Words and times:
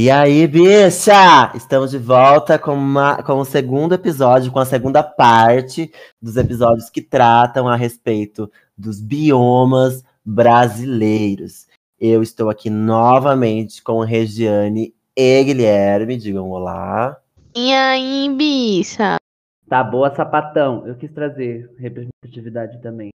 E 0.00 0.12
aí, 0.12 0.46
bicha! 0.46 1.50
Estamos 1.56 1.90
de 1.90 1.98
volta 1.98 2.56
com, 2.56 2.72
uma, 2.72 3.20
com 3.20 3.40
o 3.40 3.44
segundo 3.44 3.96
episódio, 3.96 4.52
com 4.52 4.60
a 4.60 4.64
segunda 4.64 5.02
parte 5.02 5.90
dos 6.22 6.36
episódios 6.36 6.88
que 6.88 7.02
tratam 7.02 7.66
a 7.66 7.74
respeito 7.74 8.48
dos 8.76 9.00
biomas 9.00 10.04
brasileiros. 10.24 11.66
Eu 12.00 12.22
estou 12.22 12.48
aqui 12.48 12.70
novamente 12.70 13.82
com 13.82 13.98
Regiane 13.98 14.94
e 15.16 15.42
Guilherme. 15.42 16.16
Digam 16.16 16.48
olá. 16.48 17.20
E 17.56 17.72
aí, 17.72 18.32
bicha? 18.36 19.16
Tá 19.68 19.82
boa, 19.82 20.14
sapatão. 20.14 20.86
Eu 20.86 20.94
quis 20.94 21.10
trazer 21.10 21.74
representatividade 21.76 22.80
também. 22.80 23.10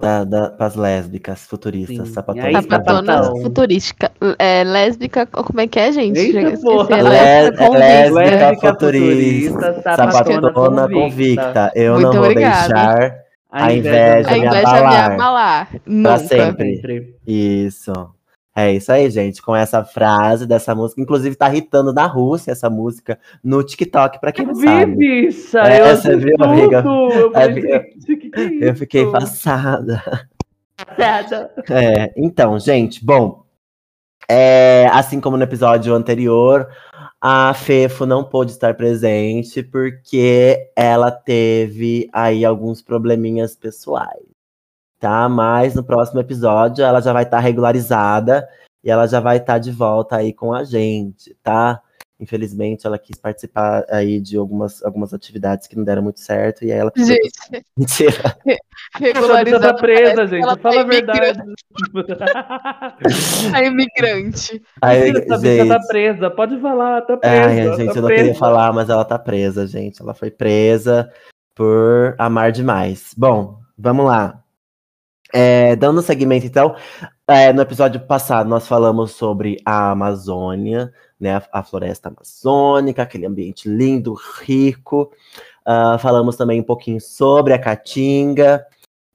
Da, 0.00 0.24
da, 0.24 0.50
pras 0.50 0.74
lésbicas 0.76 1.46
futuristas, 1.46 2.08
Sim. 2.08 2.14
Sapatona 2.14 3.24
futurística. 3.42 4.10
É, 4.38 4.62
lésbica, 4.64 5.24
como 5.26 5.60
é 5.60 5.66
que 5.66 5.78
é, 5.78 5.90
gente? 5.92 6.18
Eita, 6.18 6.40
Já 6.42 6.48
esqueci, 6.50 6.66
é 6.92 7.02
Lé- 7.02 7.10
lésbica 7.10 7.64
convicta. 7.64 7.78
lésbica, 7.78 8.20
Lésbica 8.20 8.68
futurista, 8.68 9.52
futurista, 9.54 9.96
sapatona 9.96 10.12
sapatona 10.12 10.82
convicta. 10.82 11.00
convicta. 11.44 11.72
Eu 11.74 11.92
Muito 11.94 12.04
não 12.06 12.12
vou 12.12 12.24
obrigada. 12.24 12.68
deixar 12.74 13.14
A 13.50 13.72
inveja 13.72 14.28
A 14.28 14.32
me 14.32 14.38
inveja 14.38 14.60
me 14.60 14.66
abalar. 14.66 15.12
abalar. 15.12 15.68
Pra 15.70 15.80
Nunca. 15.86 16.18
sempre. 16.18 16.76
Sempre. 16.76 17.14
Isso. 17.26 17.92
É 18.56 18.72
isso 18.72 18.90
aí, 18.90 19.10
gente. 19.10 19.42
Com 19.42 19.54
essa 19.54 19.84
frase 19.84 20.46
dessa 20.46 20.74
música. 20.74 21.00
Inclusive, 21.00 21.36
tá 21.36 21.54
hitando 21.54 21.92
na 21.92 22.06
Rússia 22.06 22.52
essa 22.52 22.70
música 22.70 23.18
no 23.44 23.62
TikTok, 23.62 24.18
pra 24.18 24.32
quem 24.32 24.46
não 24.46 24.54
Vi, 24.54 24.64
sabe. 24.66 24.96
bicha! 24.96 25.60
É, 25.60 25.80
eu 25.92 26.18
viu, 26.18 26.36
tudo. 26.38 26.44
amiga? 26.44 26.82
Eu, 26.86 27.32
É, 27.36 28.60
é 28.64 28.70
Eu 28.70 28.74
fiquei 28.74 29.02
isso? 29.02 29.12
passada. 29.12 30.02
Passada. 30.96 31.52
É, 31.70 32.12
então, 32.16 32.58
gente, 32.58 33.04
bom. 33.04 33.44
é, 34.28 34.88
assim 34.92 35.20
como 35.20 35.36
no 35.36 35.42
episódio 35.42 35.94
anterior, 35.94 36.68
a 37.20 37.52
Fefo 37.54 38.04
não 38.06 38.24
pôde 38.24 38.52
estar 38.52 38.74
presente 38.74 39.62
porque 39.62 40.70
ela 40.76 41.10
teve 41.10 42.08
aí 42.12 42.44
alguns 42.44 42.82
probleminhas 42.82 43.54
pessoais, 43.54 44.24
tá? 44.98 45.28
Mas 45.28 45.74
no 45.74 45.84
próximo 45.84 46.20
episódio 46.20 46.84
ela 46.84 47.00
já 47.00 47.12
vai 47.12 47.24
estar 47.24 47.38
regularizada 47.40 48.46
e 48.82 48.90
ela 48.90 49.06
já 49.06 49.20
vai 49.20 49.38
estar 49.38 49.58
de 49.58 49.70
volta 49.72 50.16
aí 50.16 50.32
com 50.32 50.52
a 50.52 50.64
gente, 50.64 51.36
tá? 51.42 51.80
Infelizmente 52.18 52.86
ela 52.86 52.98
quis 52.98 53.18
participar 53.18 53.84
aí 53.90 54.20
de 54.22 54.38
algumas, 54.38 54.82
algumas 54.82 55.12
atividades 55.12 55.66
que 55.66 55.76
não 55.76 55.84
deram 55.84 56.02
muito 56.02 56.18
certo 56.20 56.64
e 56.64 56.72
aí 56.72 56.78
ela 56.78 56.90
Gente, 56.96 57.30
Mentira. 57.76 58.36
Regularizada. 58.98 59.74
tá 59.74 59.74
presa, 59.74 60.26
gente. 60.26 60.42
ela 60.42 60.56
Fala 60.56 60.76
tá 60.76 60.80
a 60.80 60.84
verdade. 60.84 61.38
A 63.54 63.62
imigrante. 63.64 64.62
Aí, 64.80 65.12
Mentira, 65.12 65.36
bicha 65.38 65.38
gente, 65.58 65.68
tá 65.68 65.80
presa. 65.86 66.30
Pode 66.30 66.58
falar, 66.60 67.02
tá 67.02 67.16
presa. 67.18 67.46
Ai, 67.46 67.60
a 67.60 67.76
gente, 67.76 67.92
tá 67.92 67.98
eu 67.98 68.02
não 68.02 68.08
presa. 68.08 68.22
queria 68.22 68.34
falar, 68.38 68.72
mas 68.72 68.88
ela 68.88 69.04
tá 69.04 69.18
presa, 69.18 69.66
gente. 69.66 70.00
Ela 70.00 70.14
foi 70.14 70.30
presa 70.30 71.12
por 71.54 72.14
amar 72.18 72.50
demais. 72.52 73.12
Bom, 73.16 73.58
vamos 73.76 74.06
lá. 74.06 74.42
É, 75.32 75.74
dando 75.76 76.02
segmento, 76.02 76.46
então, 76.46 76.76
é, 77.26 77.52
no 77.52 77.60
episódio 77.62 78.00
passado 78.00 78.48
nós 78.48 78.66
falamos 78.68 79.12
sobre 79.12 79.56
a 79.64 79.90
Amazônia, 79.90 80.92
né, 81.18 81.42
a, 81.52 81.62
floresta 81.62 82.08
amazônica, 82.08 83.02
aquele 83.02 83.26
ambiente 83.26 83.68
lindo, 83.68 84.14
rico. 84.42 85.12
Ah, 85.64 85.98
falamos 85.98 86.36
também 86.36 86.60
um 86.60 86.64
pouquinho 86.64 87.00
sobre 87.00 87.52
a 87.52 87.58
Caatinga. 87.58 88.64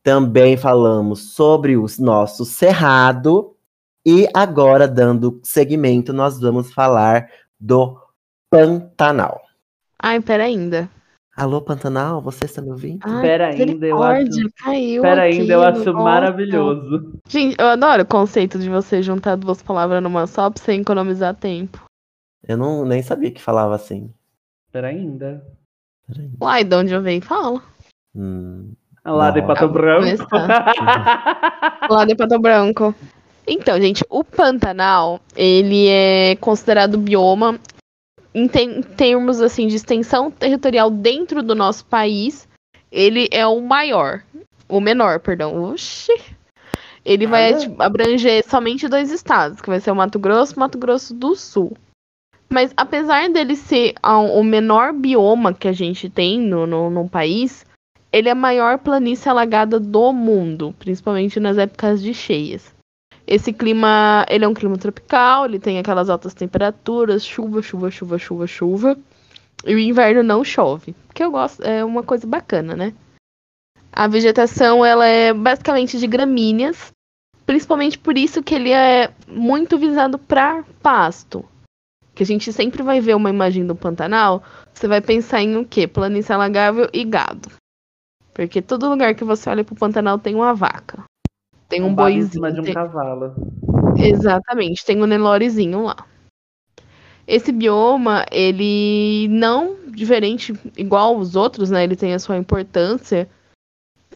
Também 0.04 0.58
falamos 0.58 1.34
sobre 1.34 1.78
o 1.78 1.86
nosso 2.00 2.44
cerrado. 2.44 3.56
E 4.06 4.28
agora, 4.34 4.88
dando 4.88 5.40
segmento, 5.44 6.12
nós 6.12 6.40
vamos 6.40 6.74
falar 6.74 7.30
do 7.60 7.98
Pantanal. 8.50 9.40
Ai, 9.98 10.20
pera 10.20 10.44
ainda. 10.44 10.90
Alô, 11.42 11.60
Pantanal, 11.60 12.22
você 12.22 12.46
está 12.46 12.62
me 12.62 12.70
ouvindo? 12.70 13.00
Ai, 13.04 13.22
Pera 13.24 13.48
ainda, 13.48 13.88
eu 13.88 14.04
acho- 14.04 14.30
caiu 14.58 15.02
Pera 15.02 15.26
aqui, 15.26 15.40
ainda, 15.42 15.54
eu 15.54 15.64
acho 15.64 15.86
nossa. 15.86 15.94
maravilhoso. 15.94 17.14
Gente, 17.28 17.56
eu 17.60 17.66
adoro 17.66 18.04
o 18.04 18.06
conceito 18.06 18.60
de 18.60 18.70
você 18.70 19.02
juntar 19.02 19.36
duas 19.38 19.60
palavras 19.60 20.04
numa 20.04 20.28
só 20.28 20.52
pra 20.52 20.62
você 20.62 20.74
economizar 20.74 21.34
tempo. 21.34 21.84
Eu 22.48 22.58
não, 22.58 22.86
nem 22.86 23.02
sabia 23.02 23.32
que 23.32 23.42
falava 23.42 23.74
assim. 23.74 24.14
Pera 24.72 24.90
ainda. 24.90 25.44
Peraí. 26.08 26.30
Uai, 26.40 26.64
de 26.64 26.76
onde 26.76 26.94
eu 26.94 27.02
venho, 27.02 27.24
fala. 27.24 27.60
Hum, 28.16 28.74
Lá 29.04 29.32
de. 29.32 29.42
Pato 29.42 29.68
Branco. 29.68 30.06
Lá 31.90 32.06
de 32.06 32.16
Pato 32.16 32.40
Branco. 32.40 32.94
Então, 33.48 33.82
gente, 33.82 34.06
o 34.12 34.24
Pantanal, 34.24 35.20
ele 35.36 35.88
é 35.88 36.36
considerado 36.36 37.00
bioma 37.00 37.60
em, 38.34 38.48
te- 38.48 38.64
em 38.64 38.82
termos 38.82 39.42
assim 39.42 39.68
de 39.68 39.76
extensão 39.76 40.30
territorial 40.32 40.90
dentro 40.90 41.42
do 41.44 41.54
nosso 41.56 41.86
país, 41.86 42.48
ele 42.92 43.28
é 43.32 43.46
o 43.46 43.62
maior, 43.62 44.24
o 44.68 44.80
menor, 44.80 45.20
perdão. 45.20 45.64
Oxi. 45.72 46.14
Ele 47.04 47.26
vai 47.26 47.56
tipo, 47.58 47.82
abranger 47.82 48.48
somente 48.48 48.88
dois 48.88 49.10
estados, 49.10 49.60
que 49.60 49.70
vai 49.70 49.80
ser 49.80 49.90
o 49.92 49.96
Mato 49.96 50.20
Grosso 50.20 50.54
e 50.56 50.60
Mato 50.60 50.78
Grosso 50.78 51.14
do 51.16 51.36
Sul. 51.36 51.76
Mas 52.48 52.72
apesar 52.78 53.30
dele 53.30 53.56
ser 53.56 53.94
a- 54.04 54.20
o 54.20 54.44
menor 54.44 54.94
bioma 54.94 55.54
que 55.54 55.68
a 55.68 55.72
gente 55.74 56.10
tem 56.10 56.40
no, 56.40 56.68
no, 56.68 56.90
no 56.92 57.10
país, 57.10 57.66
ele 58.12 58.30
é 58.30 58.34
a 58.34 58.36
maior 58.36 58.78
planície 58.78 59.30
alagada 59.30 59.80
do 59.80 60.14
mundo, 60.14 60.76
principalmente 60.78 61.40
nas 61.40 61.58
épocas 61.58 62.02
de 62.04 62.14
cheias. 62.14 62.72
Esse 63.26 63.54
clima, 63.54 64.26
ele 64.30 64.44
é 64.44 64.48
um 64.48 64.54
clima 64.54 64.78
tropical, 64.78 65.46
ele 65.46 65.60
tem 65.60 65.80
aquelas 65.80 66.10
altas 66.10 66.34
temperaturas, 66.34 67.26
chuva, 67.26 67.62
chuva, 67.62 67.92
chuva, 67.92 68.18
chuva, 68.18 68.48
chuva. 68.48 68.98
E 69.66 69.76
o 69.76 69.80
inverno 69.80 70.24
não 70.24 70.44
chove, 70.44 70.96
que 71.14 71.24
eu 71.24 71.32
gosto, 71.32 71.64
é 71.64 71.86
uma 71.86 72.02
coisa 72.02 72.26
bacana, 72.26 72.76
né? 72.76 72.94
A 73.92 74.08
vegetação, 74.08 74.84
ela 74.84 75.06
é 75.06 75.34
basicamente 75.34 76.00
de 76.00 76.08
gramíneas, 76.08 76.92
principalmente 77.46 78.00
por 78.00 78.18
isso 78.18 78.42
que 78.42 78.56
ele 78.56 78.72
é 78.72 79.12
muito 79.28 79.78
visado 79.78 80.18
para 80.18 80.64
pasto. 80.82 81.46
Que 82.16 82.24
a 82.24 82.26
gente 82.26 82.52
sempre 82.52 82.82
vai 82.82 83.00
ver 83.00 83.16
uma 83.16 83.30
imagem 83.30 83.66
do 83.66 83.76
Pantanal, 83.76 84.44
você 84.74 84.88
vai 84.88 85.02
pensar 85.02 85.42
em 85.42 85.58
o 85.58 85.66
quê? 85.66 85.88
Planície 85.88 86.34
alagável 86.34 86.90
e 86.92 87.04
gado. 87.04 87.50
Porque 88.34 88.62
todo 88.62 88.90
lugar 88.90 89.14
que 89.14 89.24
você 89.24 89.50
olha 89.50 89.64
pro 89.64 89.76
Pantanal 89.76 90.18
tem 90.18 90.34
uma 90.34 90.54
vaca. 90.54 91.04
Tem 91.72 91.82
um 91.82 91.88
em 91.88 91.96
boizinho. 91.96 92.54
de 92.54 92.60
um 92.60 92.64
tem- 92.64 92.74
cavalo. 92.74 93.34
Exatamente, 93.98 94.86
tem 94.86 95.02
um 95.02 95.06
Nelorezinho 95.08 95.84
lá. 95.86 96.06
Esse 97.28 97.52
bioma, 97.52 98.26
ele 98.32 99.28
não 99.30 99.78
diferente 99.88 100.54
igual 100.78 101.18
os 101.18 101.36
outros, 101.36 101.70
né? 101.72 101.84
Ele 101.84 101.96
tem 101.96 102.14
a 102.14 102.20
sua 102.20 102.38
importância 102.38 103.28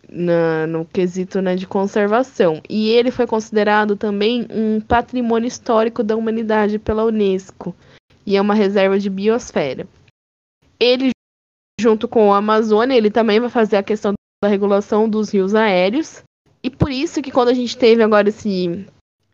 na- 0.10 0.68
no 0.68 0.86
quesito 0.86 1.42
né, 1.42 1.56
de 1.56 1.66
conservação. 1.66 2.62
E 2.70 2.90
ele 2.90 3.12
foi 3.12 3.26
considerado 3.26 3.96
também 3.96 4.46
um 4.50 4.82
patrimônio 4.82 5.48
histórico 5.48 6.04
da 6.04 6.16
humanidade 6.16 6.78
pela 6.78 7.06
Unesco. 7.06 7.76
E 8.26 8.36
é 8.36 8.42
uma 8.42 8.54
reserva 8.54 9.00
de 9.00 9.10
biosfera. 9.10 9.88
Ele, 10.80 11.12
junto 11.80 12.08
com 12.08 12.34
a 12.34 12.38
Amazônia, 12.38 12.96
ele 12.96 13.12
também 13.12 13.40
vai 13.40 13.50
fazer 13.50 13.78
a 13.78 13.84
questão 13.84 14.14
da 14.44 14.50
regulação 14.50 15.08
dos 15.08 15.30
rios 15.32 15.56
aéreos. 15.56 16.22
Por 16.86 16.92
isso 16.92 17.20
que 17.20 17.32
quando 17.32 17.50
a 17.50 17.54
gente 17.56 17.76
teve 17.76 18.04
agora 18.04 18.30
esse 18.30 18.86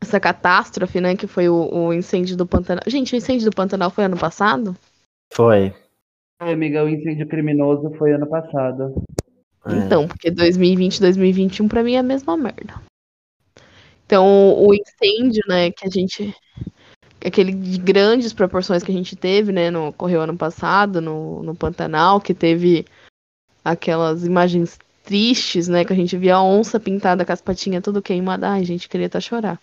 essa 0.01 0.21
catástrofe, 0.21 1.01
né, 1.01 1.17
que 1.17 1.27
foi 1.27 1.49
o, 1.49 1.69
o 1.69 1.93
incêndio 1.93 2.37
do 2.37 2.47
Pantanal. 2.47 2.81
Gente, 2.87 3.13
o 3.13 3.17
incêndio 3.17 3.43
do 3.43 3.53
Pantanal 3.53 3.89
foi 3.89 4.05
ano 4.05 4.17
passado? 4.17 4.73
foi. 5.33 5.75
Ai, 6.39 6.53
amiga, 6.53 6.81
o 6.81 6.87
incêndio 6.87 7.27
criminoso 7.27 7.91
foi 7.97 8.13
ano 8.13 8.25
passado. 8.25 9.03
É. 9.65 9.73
Então, 9.79 10.07
porque 10.07 10.31
2020 10.31 11.01
2021 11.01 11.67
pra 11.67 11.83
mim 11.83 11.95
é 11.95 11.97
a 11.97 12.03
mesma 12.03 12.37
merda. 12.37 12.81
Então, 14.05 14.25
o 14.57 14.73
incêndio, 14.73 15.43
né, 15.45 15.71
que 15.71 15.85
a 15.85 15.89
gente 15.89 16.33
aquele 17.19 17.51
de 17.51 17.77
grandes 17.79 18.31
proporções 18.31 18.81
que 18.81 18.91
a 18.91 18.95
gente 18.95 19.13
teve, 19.17 19.51
né, 19.51 19.69
no 19.69 19.89
ocorreu 19.89 20.21
ano 20.21 20.37
passado 20.37 21.01
no, 21.01 21.43
no 21.43 21.53
Pantanal, 21.53 22.21
que 22.21 22.33
teve 22.33 22.85
aquelas 23.61 24.25
imagens 24.25 24.79
tristes, 25.03 25.67
né, 25.67 25.83
que 25.83 25.93
a 25.93 25.95
gente 25.95 26.17
via 26.17 26.35
a 26.35 26.43
onça 26.43 26.79
pintada 26.79 27.25
com 27.25 27.31
as 27.31 27.41
patinhas 27.41 27.83
tudo 27.83 28.01
queimada. 28.01 28.49
Ai, 28.49 28.63
gente, 28.63 28.89
queria 28.89 29.07
até 29.07 29.19
chorar. 29.19 29.59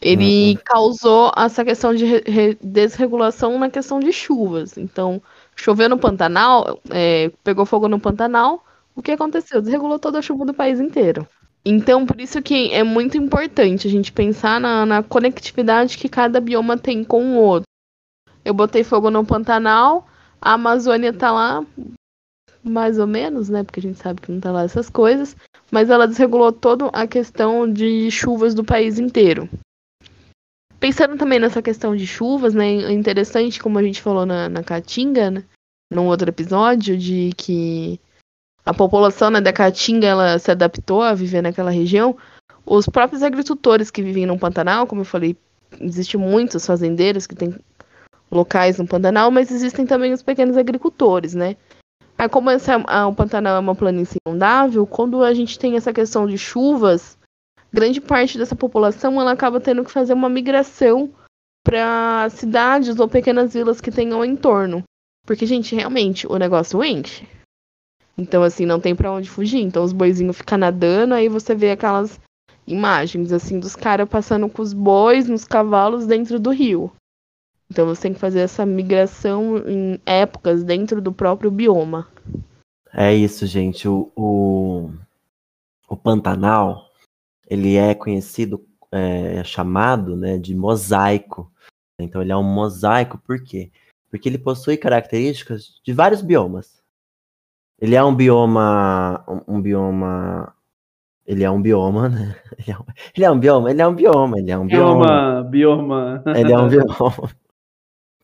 Ele 0.00 0.56
causou 0.64 1.32
essa 1.36 1.64
questão 1.64 1.94
de 1.94 2.04
re- 2.04 2.22
re- 2.26 2.58
desregulação 2.62 3.58
na 3.58 3.70
questão 3.70 3.98
de 3.98 4.12
chuvas. 4.12 4.76
Então, 4.76 5.22
choveu 5.54 5.88
no 5.88 5.98
Pantanal, 5.98 6.80
é, 6.90 7.30
pegou 7.42 7.64
fogo 7.64 7.88
no 7.88 7.98
Pantanal, 7.98 8.64
o 8.94 9.02
que 9.02 9.12
aconteceu? 9.12 9.60
Desregulou 9.60 9.98
toda 9.98 10.18
a 10.18 10.22
chuva 10.22 10.44
do 10.44 10.54
país 10.54 10.80
inteiro. 10.80 11.26
Então, 11.64 12.06
por 12.06 12.20
isso 12.20 12.40
que 12.42 12.72
é 12.72 12.82
muito 12.82 13.16
importante 13.16 13.88
a 13.88 13.90
gente 13.90 14.12
pensar 14.12 14.60
na, 14.60 14.86
na 14.86 15.02
conectividade 15.02 15.98
que 15.98 16.08
cada 16.08 16.40
bioma 16.40 16.78
tem 16.78 17.02
com 17.02 17.24
o 17.24 17.36
outro. 17.36 17.66
Eu 18.44 18.54
botei 18.54 18.84
fogo 18.84 19.10
no 19.10 19.24
Pantanal, 19.24 20.06
a 20.40 20.52
Amazônia 20.52 21.12
tá 21.12 21.32
lá, 21.32 21.64
mais 22.68 22.98
ou 22.98 23.06
menos, 23.06 23.48
né? 23.48 23.62
Porque 23.62 23.80
a 23.80 23.82
gente 23.82 23.98
sabe 23.98 24.20
que 24.20 24.30
não 24.30 24.40
tá 24.40 24.50
lá 24.50 24.64
essas 24.64 24.90
coisas. 24.90 25.36
Mas 25.70 25.90
ela 25.90 26.06
desregulou 26.06 26.52
toda 26.52 26.86
a 26.88 27.06
questão 27.06 27.70
de 27.70 28.10
chuvas 28.10 28.54
do 28.54 28.64
país 28.64 28.98
inteiro. 28.98 29.48
pensando 30.78 31.16
também 31.16 31.38
nessa 31.38 31.62
questão 31.62 31.96
de 31.96 32.06
chuvas, 32.06 32.54
né? 32.54 32.84
É 32.84 32.92
interessante, 32.92 33.60
como 33.60 33.78
a 33.78 33.82
gente 33.82 34.02
falou 34.02 34.26
na, 34.26 34.48
na 34.48 34.62
Caatinga, 34.62 35.30
né? 35.30 35.44
Num 35.92 36.06
outro 36.06 36.28
episódio, 36.28 36.96
de 36.96 37.32
que 37.36 38.00
a 38.64 38.74
população 38.74 39.30
né, 39.30 39.40
da 39.40 39.52
Caatinga 39.52 40.08
ela 40.08 40.38
se 40.38 40.50
adaptou 40.50 41.02
a 41.02 41.14
viver 41.14 41.42
naquela 41.42 41.70
região. 41.70 42.16
Os 42.64 42.88
próprios 42.88 43.22
agricultores 43.22 43.92
que 43.92 44.02
vivem 44.02 44.26
no 44.26 44.38
Pantanal, 44.38 44.88
como 44.88 45.02
eu 45.02 45.04
falei, 45.04 45.36
existem 45.80 46.20
muitos 46.20 46.66
fazendeiros 46.66 47.26
que 47.28 47.36
têm 47.36 47.54
locais 48.30 48.78
no 48.78 48.86
Pantanal, 48.86 49.30
mas 49.30 49.52
existem 49.52 49.86
também 49.86 50.12
os 50.12 50.22
pequenos 50.22 50.56
agricultores, 50.56 51.32
né? 51.32 51.56
Aí, 52.18 52.28
como 52.28 52.48
essa, 52.50 52.82
a, 52.86 53.06
o 53.06 53.14
Pantanal 53.14 53.56
é 53.56 53.60
uma 53.60 53.74
planície 53.74 54.18
inundável, 54.26 54.86
quando 54.86 55.22
a 55.22 55.34
gente 55.34 55.58
tem 55.58 55.76
essa 55.76 55.92
questão 55.92 56.26
de 56.26 56.38
chuvas, 56.38 57.18
grande 57.72 58.00
parte 58.00 58.38
dessa 58.38 58.56
população 58.56 59.20
ela 59.20 59.32
acaba 59.32 59.60
tendo 59.60 59.84
que 59.84 59.90
fazer 59.90 60.14
uma 60.14 60.28
migração 60.28 61.10
para 61.62 62.28
cidades 62.30 62.98
ou 62.98 63.08
pequenas 63.08 63.52
vilas 63.52 63.80
que 63.80 63.90
tenham 63.90 64.24
em 64.24 64.36
torno. 64.36 64.82
Porque, 65.26 65.44
gente, 65.44 65.74
realmente, 65.74 66.26
o 66.26 66.36
negócio 66.36 66.82
enche. 66.82 67.28
Então, 68.16 68.42
assim, 68.42 68.64
não 68.64 68.80
tem 68.80 68.94
para 68.94 69.12
onde 69.12 69.28
fugir. 69.28 69.60
Então, 69.60 69.82
os 69.84 69.92
boizinhos 69.92 70.38
ficam 70.38 70.56
nadando, 70.56 71.14
aí 71.14 71.28
você 71.28 71.54
vê 71.54 71.72
aquelas 71.72 72.18
imagens, 72.66 73.32
assim, 73.32 73.60
dos 73.60 73.76
caras 73.76 74.08
passando 74.08 74.48
com 74.48 74.62
os 74.62 74.72
bois 74.72 75.28
nos 75.28 75.44
cavalos 75.44 76.06
dentro 76.06 76.38
do 76.40 76.50
rio. 76.50 76.90
Então 77.70 77.86
você 77.86 78.02
tem 78.02 78.14
que 78.14 78.20
fazer 78.20 78.40
essa 78.40 78.64
migração 78.64 79.58
em 79.66 80.00
épocas 80.06 80.62
dentro 80.62 81.00
do 81.00 81.12
próprio 81.12 81.50
bioma. 81.50 82.08
É 82.92 83.14
isso, 83.14 83.46
gente. 83.46 83.88
O, 83.88 84.10
o, 84.16 84.90
o 85.88 85.96
Pantanal, 85.96 86.88
ele 87.48 87.76
é 87.76 87.94
conhecido, 87.94 88.64
é, 88.90 89.42
chamado 89.44 90.16
né, 90.16 90.38
de 90.38 90.54
mosaico. 90.54 91.50
Então 91.98 92.22
ele 92.22 92.32
é 92.32 92.36
um 92.36 92.42
mosaico, 92.42 93.18
por 93.18 93.42
quê? 93.42 93.70
Porque 94.10 94.28
ele 94.28 94.38
possui 94.38 94.76
características 94.76 95.80
de 95.82 95.92
vários 95.92 96.22
biomas. 96.22 96.80
Ele 97.78 97.94
é 97.94 98.02
um 98.02 98.14
bioma, 98.14 99.24
um, 99.28 99.56
um 99.56 99.60
bioma 99.60 100.54
ele 101.26 101.42
é 101.42 101.50
um 101.50 101.60
bioma, 101.60 102.08
né? 102.08 102.36
Ele 102.64 102.72
é 102.72 102.78
um, 102.78 102.86
ele 103.16 103.24
é 103.24 103.30
um 103.30 103.38
bioma, 103.38 103.70
ele 103.70 103.82
é 103.82 103.86
um 103.86 103.94
bioma, 103.94 104.38
ele 104.38 104.50
é 104.50 104.58
um 104.58 104.66
bioma. 104.66 105.42
Bioma, 105.42 105.42
bioma. 105.42 106.22
Ele 106.36 106.52
é 106.52 106.58
um 106.58 106.68
bioma. 106.70 107.30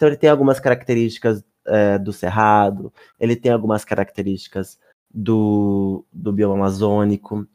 Então 0.02 0.08
ele 0.08 0.16
tem 0.16 0.30
algumas 0.30 0.58
características 0.58 1.44
é, 1.64 1.96
do 1.96 2.12
cerrado, 2.12 2.92
ele 3.20 3.36
tem 3.36 3.52
algumas 3.52 3.84
características 3.84 4.76
do, 5.08 6.04
do 6.12 6.32
bioma 6.32 6.56
amazônico, 6.56 7.46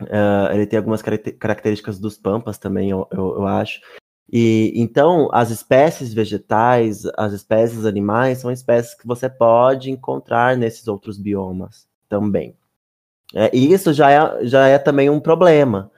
uh, 0.00 0.52
ele 0.52 0.66
tem 0.66 0.76
algumas 0.76 1.00
características 1.02 2.00
dos 2.00 2.18
pampas 2.18 2.58
também, 2.58 2.90
eu, 2.90 3.06
eu, 3.12 3.36
eu, 3.36 3.46
acho. 3.46 3.80
E 4.28 4.72
então 4.74 5.28
as 5.32 5.50
espécies 5.50 6.12
vegetais, 6.12 7.04
as 7.16 7.32
espécies 7.32 7.86
animais 7.86 8.38
são 8.38 8.50
espécies 8.50 8.94
que 8.94 9.06
você 9.06 9.30
pode 9.30 9.88
encontrar 9.88 10.56
nesses 10.56 10.88
outros 10.88 11.16
biomas 11.16 11.86
também. 12.08 12.56
É, 13.32 13.56
e 13.56 13.72
isso 13.72 13.92
já 13.92 14.10
é, 14.10 14.44
já 14.46 14.66
é 14.66 14.80
também 14.80 15.08
um 15.08 15.20
problema, 15.20 15.92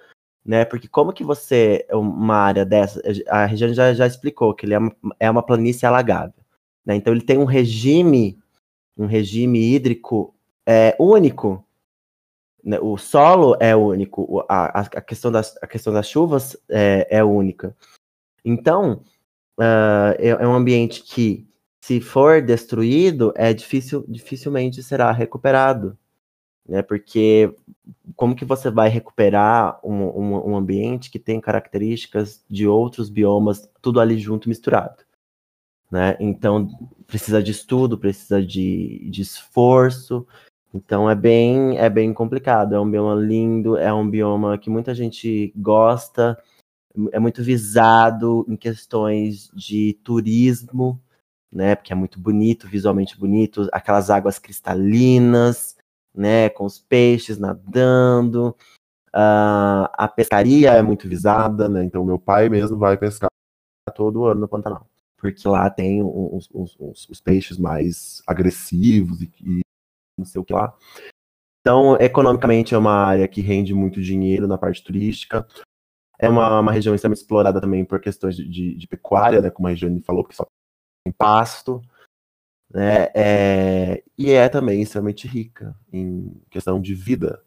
né? 0.44 0.64
Porque 0.64 0.88
como 0.88 1.12
que 1.12 1.24
você, 1.24 1.86
uma 1.90 2.36
área 2.36 2.64
dessa, 2.64 3.00
a 3.28 3.46
região 3.46 3.72
já, 3.72 3.94
já 3.94 4.06
explicou 4.06 4.54
que 4.54 4.66
ele 4.66 4.74
é 4.74 4.78
uma, 4.78 4.92
é 5.18 5.30
uma 5.30 5.42
planície 5.42 5.86
alagável, 5.86 6.44
né? 6.84 6.94
Então 6.96 7.12
ele 7.12 7.22
tem 7.22 7.38
um 7.38 7.44
regime, 7.44 8.38
um 8.96 9.06
regime 9.06 9.58
hídrico 9.58 10.34
é, 10.66 10.94
único, 10.98 11.64
né? 12.62 12.78
o 12.80 12.96
solo 12.96 13.56
é 13.60 13.74
único, 13.76 14.44
a, 14.48 14.80
a, 14.80 15.00
questão, 15.00 15.30
das, 15.30 15.56
a 15.62 15.66
questão 15.66 15.92
das 15.92 16.08
chuvas 16.08 16.56
é, 16.68 17.06
é 17.10 17.24
única. 17.24 17.76
Então, 18.44 19.02
uh, 19.58 20.14
é, 20.18 20.28
é 20.28 20.46
um 20.46 20.54
ambiente 20.54 21.02
que, 21.02 21.46
se 21.80 22.00
for 22.00 22.42
destruído, 22.42 23.32
é 23.36 23.52
difícil, 23.52 24.04
dificilmente 24.08 24.82
será 24.82 25.12
recuperado, 25.12 25.98
né? 26.68 26.82
Porque 26.82 27.54
como 28.16 28.34
que 28.34 28.44
você 28.44 28.70
vai 28.70 28.88
recuperar 28.88 29.78
um, 29.84 29.94
um, 29.94 30.50
um, 30.50 30.56
ambiente 30.56 31.10
que 31.10 31.18
tem 31.18 31.40
características 31.40 32.44
de 32.48 32.66
outros 32.66 33.10
biomas, 33.10 33.68
tudo 33.82 34.00
ali 34.00 34.18
junto, 34.18 34.48
misturado, 34.48 35.02
né? 35.90 36.16
Então 36.20 36.68
precisa 37.06 37.42
de 37.42 37.50
estudo, 37.52 37.98
precisa 37.98 38.42
de, 38.42 39.08
de 39.10 39.22
esforço. 39.22 40.26
Então 40.72 41.08
é 41.08 41.14
bem 41.14 41.78
é 41.78 41.88
bem 41.90 42.12
complicado. 42.14 42.74
É 42.74 42.80
um 42.80 42.90
bioma 42.90 43.14
lindo, 43.14 43.76
é 43.76 43.92
um 43.92 44.08
bioma 44.08 44.58
que 44.58 44.70
muita 44.70 44.94
gente 44.94 45.52
gosta, 45.56 46.38
é 47.12 47.18
muito 47.18 47.42
visado 47.42 48.44
em 48.48 48.56
questões 48.56 49.50
de 49.54 49.94
turismo, 50.04 51.00
né? 51.52 51.74
Porque 51.76 51.92
é 51.92 51.96
muito 51.96 52.18
bonito, 52.20 52.68
visualmente 52.68 53.18
bonito, 53.18 53.68
aquelas 53.72 54.10
águas 54.10 54.38
cristalinas 54.38 55.76
né, 56.14 56.48
com 56.48 56.64
os 56.64 56.78
peixes 56.78 57.38
nadando. 57.38 58.56
Uh, 59.08 59.86
a 59.92 60.08
pescaria 60.08 60.72
é 60.72 60.82
muito 60.82 61.08
visada, 61.08 61.68
né? 61.68 61.84
Então 61.84 62.04
meu 62.04 62.18
pai 62.18 62.48
mesmo 62.48 62.76
vai 62.76 62.96
pescar 62.96 63.28
todo 63.94 64.24
ano 64.24 64.40
no 64.40 64.48
Pantanal, 64.48 64.88
porque 65.16 65.46
lá 65.46 65.70
tem 65.70 66.02
os, 66.02 66.48
os, 66.52 66.76
os, 66.78 67.08
os 67.08 67.20
peixes 67.20 67.58
mais 67.58 68.22
agressivos 68.26 69.22
e, 69.22 69.30
e, 69.40 69.60
não 70.18 70.24
sei 70.24 70.40
o 70.40 70.44
que 70.44 70.52
lá. 70.52 70.76
Então, 71.60 71.96
economicamente 71.96 72.74
é 72.74 72.78
uma 72.78 72.92
área 72.92 73.26
que 73.26 73.40
rende 73.40 73.72
muito 73.72 74.02
dinheiro 74.02 74.46
na 74.46 74.58
parte 74.58 74.82
turística. 74.82 75.46
É 76.18 76.28
uma, 76.28 76.60
uma 76.60 76.72
região 76.72 76.94
extremamente 76.94 77.22
explorada 77.22 77.60
também 77.60 77.84
por 77.84 78.00
questões 78.00 78.36
de, 78.36 78.46
de, 78.48 78.74
de 78.74 78.86
pecuária, 78.86 79.40
né? 79.40 79.48
Como 79.48 79.66
a 79.66 79.70
Regiane 79.70 80.02
falou, 80.02 80.22
porque 80.22 80.36
só 80.36 80.44
tem 81.04 81.12
pasto 81.12 81.80
né? 82.74 83.08
É, 83.14 84.02
e 84.18 84.32
é 84.32 84.48
também 84.48 84.82
extremamente 84.82 85.28
rica 85.28 85.76
em 85.92 86.34
questão 86.50 86.80
de 86.80 86.92
vida, 86.92 87.40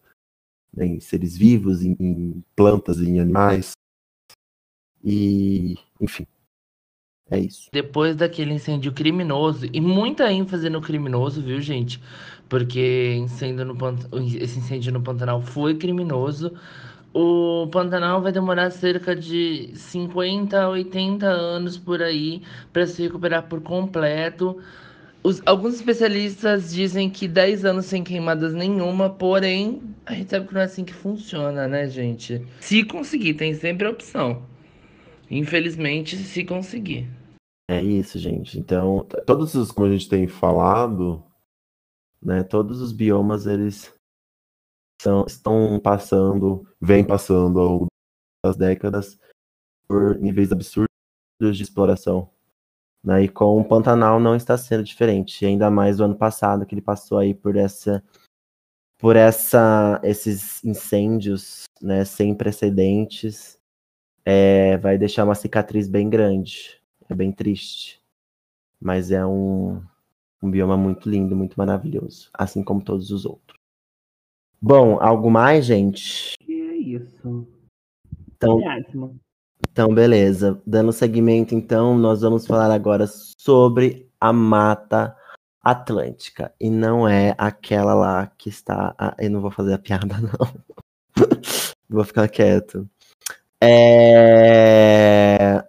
né? 0.73 0.85
em 0.85 0.99
seres 1.01 1.35
vivos, 1.35 1.83
em, 1.83 1.97
em 1.99 2.43
plantas, 2.55 3.01
em 3.01 3.19
animais. 3.19 3.73
E, 5.03 5.75
enfim, 5.99 6.25
é 7.29 7.39
isso. 7.39 7.69
Depois 7.73 8.15
daquele 8.15 8.53
incêndio 8.53 8.93
criminoso, 8.93 9.67
e 9.71 9.81
muita 9.81 10.31
ênfase 10.31 10.69
no 10.69 10.81
criminoso, 10.81 11.41
viu, 11.41 11.59
gente? 11.59 12.01
Porque 12.47 13.15
incêndio 13.15 13.65
no, 13.65 13.75
esse 14.41 14.59
incêndio 14.59 14.93
no 14.93 15.01
Pantanal 15.01 15.41
foi 15.41 15.75
criminoso. 15.75 16.53
O 17.13 17.67
Pantanal 17.67 18.21
vai 18.21 18.31
demorar 18.31 18.69
cerca 18.71 19.13
de 19.13 19.71
50 19.75 20.61
a 20.61 20.69
80 20.69 21.25
anos 21.25 21.77
por 21.77 22.01
aí 22.01 22.43
para 22.71 22.87
se 22.87 23.01
recuperar 23.01 23.49
por 23.49 23.59
completo. 23.61 24.61
Os, 25.27 25.41
alguns 25.45 25.73
especialistas 25.73 26.73
dizem 26.73 27.09
que 27.09 27.27
10 27.27 27.65
anos 27.65 27.87
sem 27.87 28.01
queimadas 28.01 28.53
nenhuma, 28.53 29.09
porém, 29.09 29.81
a 30.05 30.13
gente 30.13 30.29
sabe 30.29 30.47
que 30.47 30.53
não 30.53 30.61
é 30.61 30.63
assim 30.63 30.85
que 30.85 30.93
funciona, 30.93 31.67
né, 31.67 31.89
gente? 31.89 32.47
Se 32.61 32.81
conseguir, 32.85 33.33
tem 33.33 33.53
sempre 33.53 33.85
a 33.85 33.89
opção. 33.89 34.47
Infelizmente, 35.29 36.15
se 36.15 36.45
conseguir. 36.45 37.09
É 37.69 37.83
isso, 37.83 38.17
gente. 38.17 38.57
Então, 38.57 39.05
todos 39.25 39.53
os, 39.53 39.69
como 39.69 39.87
a 39.87 39.91
gente 39.91 40.07
tem 40.07 40.29
falado, 40.29 41.21
né, 42.21 42.41
todos 42.41 42.79
os 42.79 42.93
biomas, 42.93 43.45
eles 43.47 43.93
são, 45.01 45.25
estão 45.27 45.77
passando, 45.77 46.65
vem 46.79 47.03
passando 47.05 47.59
ao 47.59 47.67
longo 47.67 47.87
das 48.45 48.55
décadas 48.55 49.19
por 49.89 50.17
níveis 50.17 50.53
absurdos 50.53 50.87
de 51.41 51.63
exploração 51.63 52.31
né? 53.07 53.23
E 53.23 53.29
com 53.29 53.57
o 53.57 53.63
Pantanal 53.63 54.19
não 54.19 54.35
está 54.35 54.57
sendo 54.57 54.83
diferente, 54.83 55.45
ainda 55.45 55.71
mais 55.71 55.97
do 55.97 56.03
ano 56.03 56.15
passado 56.15 56.65
que 56.65 56.75
ele 56.75 56.81
passou 56.81 57.17
aí 57.17 57.33
por 57.33 57.55
essa 57.55 58.03
por 58.97 59.15
essa 59.15 60.01
esses 60.03 60.61
incêndios, 60.65 61.63
né, 61.81 62.03
sem 62.03 62.35
precedentes, 62.35 63.57
é, 64.25 64.75
vai 64.77 64.97
deixar 64.97 65.23
uma 65.23 65.35
cicatriz 65.35 65.87
bem 65.87 66.09
grande. 66.09 66.81
É 67.09 67.15
bem 67.15 67.31
triste, 67.31 68.01
mas 68.81 69.09
é 69.11 69.25
um, 69.25 69.81
um 70.43 70.51
bioma 70.51 70.75
muito 70.75 71.09
lindo, 71.09 71.33
muito 71.33 71.55
maravilhoso, 71.55 72.29
assim 72.33 72.61
como 72.61 72.83
todos 72.83 73.09
os 73.11 73.25
outros. 73.25 73.57
Bom, 74.61 75.01
algo 75.01 75.31
mais, 75.31 75.65
gente? 75.65 76.33
É 76.41 76.75
isso. 76.75 77.47
Então, 78.35 78.59
então, 79.77 79.93
beleza. 79.93 80.59
Dando 80.65 80.91
seguimento, 80.91 81.53
então, 81.53 81.95
nós 81.95 82.21
vamos 82.21 82.47
falar 82.47 82.71
agora 82.71 83.05
sobre 83.07 84.09
a 84.19 84.33
Mata 84.33 85.15
Atlântica. 85.61 86.51
E 86.59 86.67
não 86.67 87.07
é 87.07 87.35
aquela 87.37 87.93
lá 87.93 88.25
que 88.25 88.49
está. 88.49 88.95
Eu 89.19 89.29
não 89.29 89.39
vou 89.39 89.51
fazer 89.51 89.75
a 89.75 89.77
piada, 89.77 90.15
não. 90.19 91.27
vou 91.87 92.03
ficar 92.03 92.27
quieto. 92.27 92.89
É... 93.61 95.63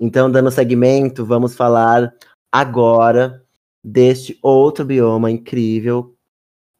Então, 0.00 0.28
dando 0.28 0.50
seguimento, 0.50 1.24
vamos 1.24 1.54
falar 1.54 2.12
agora 2.50 3.46
deste 3.80 4.40
outro 4.42 4.84
bioma 4.84 5.30
incrível 5.30 6.16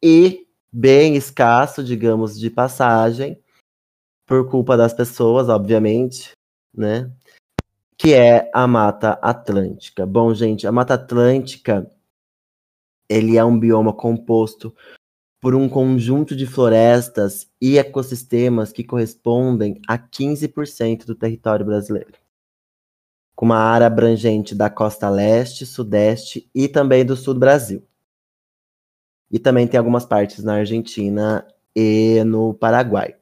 e 0.02 0.48
bem 0.72 1.14
escasso, 1.14 1.84
digamos, 1.84 2.36
de 2.36 2.50
passagem, 2.50 3.40
por 4.26 4.50
culpa 4.50 4.76
das 4.76 4.92
pessoas, 4.92 5.48
obviamente, 5.48 6.34
né? 6.74 7.10
que 8.00 8.14
é 8.14 8.50
a 8.54 8.66
Mata 8.66 9.18
Atlântica. 9.20 10.06
Bom, 10.06 10.32
gente, 10.32 10.66
a 10.66 10.72
Mata 10.72 10.94
Atlântica 10.94 11.86
ele 13.06 13.36
é 13.36 13.44
um 13.44 13.58
bioma 13.58 13.92
composto 13.92 14.74
por 15.38 15.54
um 15.54 15.68
conjunto 15.68 16.34
de 16.34 16.46
florestas 16.46 17.46
e 17.60 17.76
ecossistemas 17.76 18.72
que 18.72 18.82
correspondem 18.82 19.82
a 19.86 19.98
15% 19.98 21.04
do 21.04 21.14
território 21.14 21.66
brasileiro, 21.66 22.14
com 23.36 23.44
uma 23.44 23.58
área 23.58 23.86
abrangente 23.86 24.54
da 24.54 24.70
costa 24.70 25.10
leste, 25.10 25.66
sudeste 25.66 26.48
e 26.54 26.68
também 26.68 27.04
do 27.04 27.14
sul 27.14 27.34
do 27.34 27.40
Brasil. 27.40 27.86
E 29.30 29.38
também 29.38 29.68
tem 29.68 29.76
algumas 29.76 30.06
partes 30.06 30.42
na 30.42 30.54
Argentina 30.54 31.46
e 31.76 32.24
no 32.24 32.54
Paraguai. 32.54 33.19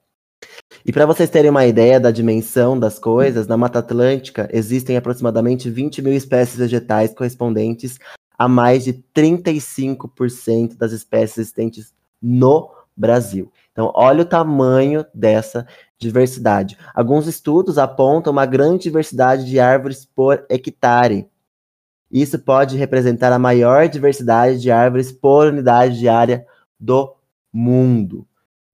E 0.89 0.93
para 0.93 1.05
vocês 1.05 1.29
terem 1.29 1.51
uma 1.51 1.67
ideia 1.67 2.01
da 2.01 2.11
dimensão 2.11 2.81
das 2.81 2.99
coisas, 2.99 3.47
na 3.47 3.59
Mata 3.59 3.81
Atlântica 3.81 4.49
existem 4.51 4.97
aproximadamente 4.97 5.69
20 5.69 6.01
mil 6.01 6.15
espécies 6.15 6.57
vegetais 6.57 7.13
correspondentes 7.13 7.99
a 8.39 8.49
mais 8.49 8.85
de 8.85 8.95
35% 9.15 10.79
das 10.79 10.93
espécies 10.93 11.37
existentes 11.37 11.93
no 12.23 12.71
Brasil. 12.97 13.53
Então, 13.71 13.93
olha 13.95 14.23
o 14.23 14.25
tamanho 14.25 15.05
dessa 15.13 15.67
diversidade. 15.99 16.79
Alguns 16.95 17.27
estudos 17.27 17.77
apontam 17.77 18.33
uma 18.33 18.47
grande 18.47 18.85
diversidade 18.85 19.45
de 19.45 19.61
árvores 19.61 20.07
por 20.07 20.47
hectare. 20.49 21.29
Isso 22.11 22.39
pode 22.39 22.79
representar 22.79 23.31
a 23.31 23.39
maior 23.39 23.91
diversidade 23.91 24.59
de 24.59 24.71
árvores 24.71 25.13
por 25.13 25.49
unidade 25.49 25.99
de 25.99 26.09
área 26.09 26.47
do 26.81 27.15
mundo. 27.53 28.27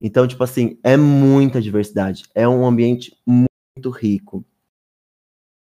Então, 0.05 0.27
tipo 0.27 0.43
assim, 0.43 0.77
é 0.83 0.95
muita 0.95 1.61
diversidade. 1.61 2.25
É 2.35 2.47
um 2.47 2.65
ambiente 2.65 3.17
muito 3.25 3.89
rico. 3.89 4.45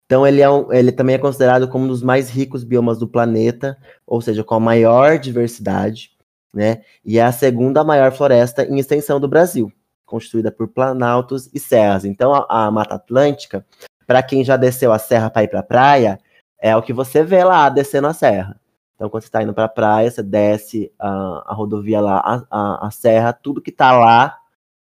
Então, 0.05 0.25
ele, 0.25 0.41
é 0.41 0.49
um, 0.49 0.71
ele 0.73 0.91
também 0.91 1.15
é 1.15 1.19
considerado 1.19 1.67
como 1.67 1.85
um 1.85 1.87
dos 1.87 2.01
mais 2.01 2.29
ricos 2.29 2.63
biomas 2.63 2.97
do 2.97 3.07
planeta, 3.07 3.77
ou 4.05 4.21
seja, 4.21 4.43
com 4.43 4.55
a 4.55 4.59
maior 4.59 5.19
diversidade 5.19 6.15
né? 6.55 6.81
E 7.03 7.19
é 7.19 7.23
a 7.23 7.33
segunda 7.33 7.83
maior 7.83 8.13
floresta 8.13 8.63
em 8.63 8.79
extensão 8.79 9.19
do 9.19 9.27
Brasil, 9.27 9.71
constituída 10.05 10.49
por 10.49 10.69
planaltos 10.69 11.49
e 11.53 11.59
serras. 11.59 12.05
Então, 12.05 12.33
a, 12.33 12.45
a 12.65 12.71
Mata 12.71 12.95
Atlântica, 12.95 13.65
para 14.07 14.23
quem 14.23 14.43
já 14.43 14.55
desceu 14.55 14.93
a 14.93 14.97
serra 14.97 15.29
para 15.29 15.43
ir 15.43 15.49
para 15.49 15.59
a 15.59 15.63
praia, 15.63 16.17
é 16.57 16.75
o 16.75 16.81
que 16.81 16.93
você 16.93 17.23
vê 17.23 17.43
lá 17.43 17.67
descendo 17.67 18.07
a 18.07 18.13
serra. 18.13 18.57
Então, 18.95 19.09
quando 19.09 19.23
você 19.23 19.27
está 19.27 19.43
indo 19.43 19.53
para 19.53 19.65
a 19.65 19.69
praia, 19.69 20.09
você 20.09 20.23
desce 20.23 20.91
a, 20.97 21.51
a 21.51 21.53
rodovia 21.53 21.99
lá, 21.99 22.17
a, 22.19 22.45
a, 22.49 22.87
a 22.87 22.91
serra, 22.91 23.33
tudo 23.33 23.61
que 23.61 23.69
está 23.69 23.91
lá 23.91 24.39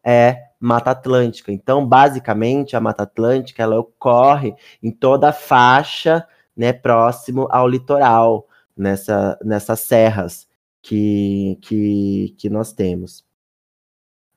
é 0.05 0.45
Mata 0.61 0.93
Atlântica. 0.93 1.53
Então, 1.53 1.87
basicamente, 1.87 2.77
a 2.77 2.81
Mata 2.81 3.03
Atlântica 3.03 3.63
ela 3.63 3.79
ocorre 3.79 4.55
em 4.83 4.91
toda 4.91 5.31
a 5.31 5.33
faixa, 5.33 6.27
né, 6.57 6.73
próximo 6.73 7.49
ao 7.51 7.69
litoral, 7.69 8.47
nessa, 8.77 9.39
nessas 9.45 9.81
serras 9.81 10.49
que, 10.81 11.59
que, 11.63 12.35
que 12.39 12.49
nós 12.49 12.73
temos. 12.73 13.25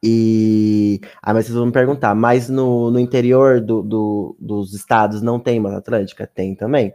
E. 0.02 1.02
Ah, 1.22 1.34
mas 1.34 1.46
vocês 1.46 1.58
vão 1.58 1.68
me 1.68 1.72
perguntar, 1.74 2.16
mas 2.16 2.50
no, 2.50 2.90
no 2.90 3.00
interior 3.00 3.60
do, 3.60 3.82
do, 3.84 4.36
dos 4.40 4.74
estados 4.74 5.22
não 5.22 5.40
tem 5.40 5.60
Mata 5.60 5.78
Atlântica? 5.78 6.26
Tem 6.26 6.56
também. 6.56 6.94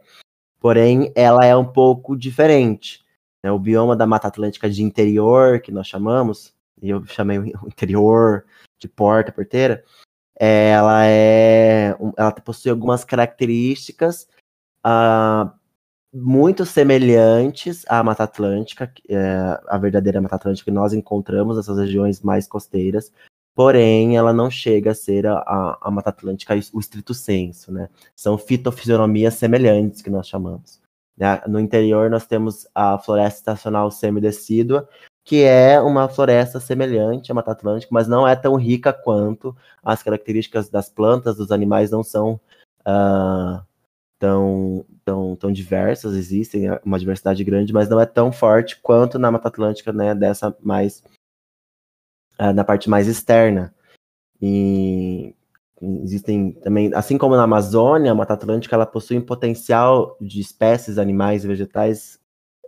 Porém, 0.64 1.12
ela 1.14 1.44
é 1.44 1.54
um 1.54 1.66
pouco 1.66 2.16
diferente. 2.16 3.04
Né? 3.42 3.52
O 3.52 3.58
bioma 3.58 3.94
da 3.94 4.06
Mata 4.06 4.28
Atlântica 4.28 4.70
de 4.70 4.82
interior, 4.82 5.60
que 5.60 5.70
nós 5.70 5.86
chamamos, 5.86 6.54
e 6.80 6.88
eu 6.88 7.04
chamei 7.04 7.38
o 7.38 7.44
interior 7.68 8.46
de 8.80 8.88
porta, 8.88 9.30
porteira, 9.30 9.84
ela 10.34 11.04
é. 11.04 11.94
Ela 12.16 12.32
possui 12.32 12.70
algumas 12.70 13.04
características. 13.04 14.26
Uh, 14.86 15.52
muito 16.14 16.64
semelhantes 16.64 17.84
à 17.86 18.02
Mata 18.02 18.24
Atlântica, 18.24 18.90
a 19.68 19.76
verdadeira 19.76 20.22
Mata 20.22 20.36
Atlântica 20.36 20.70
que 20.70 20.74
nós 20.74 20.94
encontramos 20.94 21.58
nessas 21.58 21.76
regiões 21.76 22.22
mais 22.22 22.48
costeiras, 22.48 23.12
porém 23.54 24.16
ela 24.16 24.32
não 24.32 24.50
chega 24.50 24.90
a 24.90 24.94
ser 24.94 25.26
a, 25.26 25.78
a 25.80 25.90
Mata 25.90 26.10
Atlântica 26.10 26.54
o 26.72 26.80
estrito 26.80 27.14
senso, 27.14 27.72
né? 27.72 27.88
São 28.16 28.36
fitofisionomias 28.36 29.34
semelhantes 29.34 30.02
que 30.02 30.10
nós 30.10 30.26
chamamos. 30.28 30.80
Né? 31.16 31.40
No 31.46 31.60
interior 31.60 32.10
nós 32.10 32.26
temos 32.26 32.66
a 32.74 32.98
floresta 32.98 33.38
estacional 33.38 33.90
semidecídua, 33.90 34.88
que 35.24 35.42
é 35.42 35.80
uma 35.80 36.08
floresta 36.08 36.60
semelhante 36.60 37.32
à 37.32 37.34
Mata 37.34 37.52
Atlântica, 37.52 37.90
mas 37.92 38.06
não 38.08 38.26
é 38.26 38.36
tão 38.36 38.56
rica 38.56 38.92
quanto 38.92 39.56
as 39.82 40.02
características 40.02 40.68
das 40.68 40.88
plantas, 40.90 41.36
dos 41.36 41.50
animais 41.50 41.90
não 41.90 42.02
são 42.02 42.38
uh, 42.80 43.64
tão, 44.18 44.84
tão, 45.04 45.36
tão 45.36 45.52
diversas, 45.52 46.14
existem 46.14 46.66
uma 46.84 46.98
diversidade 46.98 47.42
grande, 47.42 47.72
mas 47.72 47.88
não 47.88 48.00
é 48.00 48.06
tão 48.06 48.32
forte 48.32 48.78
quanto 48.82 49.18
na 49.18 49.30
Mata 49.30 49.48
Atlântica, 49.48 49.92
né, 49.92 50.14
dessa 50.14 50.54
mais, 50.60 51.02
na 52.38 52.64
parte 52.64 52.88
mais 52.90 53.06
externa. 53.06 53.74
E 54.40 55.34
existem 55.80 56.52
também, 56.52 56.92
assim 56.94 57.18
como 57.18 57.36
na 57.36 57.42
Amazônia, 57.42 58.12
a 58.12 58.14
Mata 58.14 58.34
Atlântica, 58.34 58.74
ela 58.74 58.86
possui 58.86 59.18
um 59.18 59.24
potencial 59.24 60.16
de 60.20 60.40
espécies 60.40 60.98
animais 60.98 61.44
e 61.44 61.48
vegetais 61.48 62.18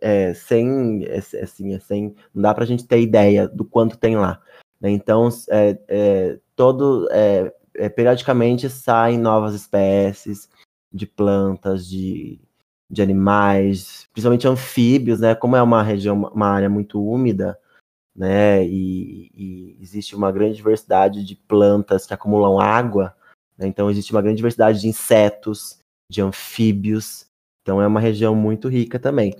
é, 0.00 0.34
sem, 0.34 1.04
é, 1.04 1.18
assim, 1.18 1.74
é, 1.74 1.78
sem, 1.78 2.14
não 2.34 2.42
dá 2.42 2.54
para 2.54 2.64
a 2.64 2.66
gente 2.66 2.86
ter 2.86 3.00
ideia 3.00 3.48
do 3.48 3.64
quanto 3.64 3.96
tem 3.96 4.16
lá. 4.16 4.40
Né? 4.80 4.90
Então, 4.90 5.28
é, 5.50 5.78
é 5.88 6.38
todo, 6.54 7.08
é, 7.10 7.52
periodicamente 7.90 8.68
saem 8.68 9.18
novas 9.18 9.54
espécies, 9.54 10.48
de 10.92 11.06
plantas, 11.06 11.86
de, 11.86 12.40
de 12.90 13.02
animais, 13.02 14.08
principalmente 14.12 14.48
anfíbios, 14.48 15.20
né? 15.20 15.34
Como 15.34 15.56
é 15.56 15.62
uma 15.62 15.82
região, 15.82 16.30
uma 16.32 16.48
área 16.48 16.70
muito 16.70 17.02
úmida, 17.02 17.58
né? 18.16 18.64
E, 18.66 19.30
e 19.34 19.76
existe 19.80 20.16
uma 20.16 20.32
grande 20.32 20.56
diversidade 20.56 21.22
de 21.24 21.36
plantas 21.36 22.06
que 22.06 22.14
acumulam 22.14 22.58
água, 22.58 23.14
né? 23.58 23.66
então 23.66 23.90
existe 23.90 24.12
uma 24.12 24.22
grande 24.22 24.36
diversidade 24.36 24.80
de 24.80 24.88
insetos, 24.88 25.78
de 26.10 26.22
anfíbios. 26.22 27.26
Então 27.62 27.82
é 27.82 27.86
uma 27.86 28.00
região 28.00 28.34
muito 28.34 28.68
rica 28.68 28.98
também. 28.98 29.34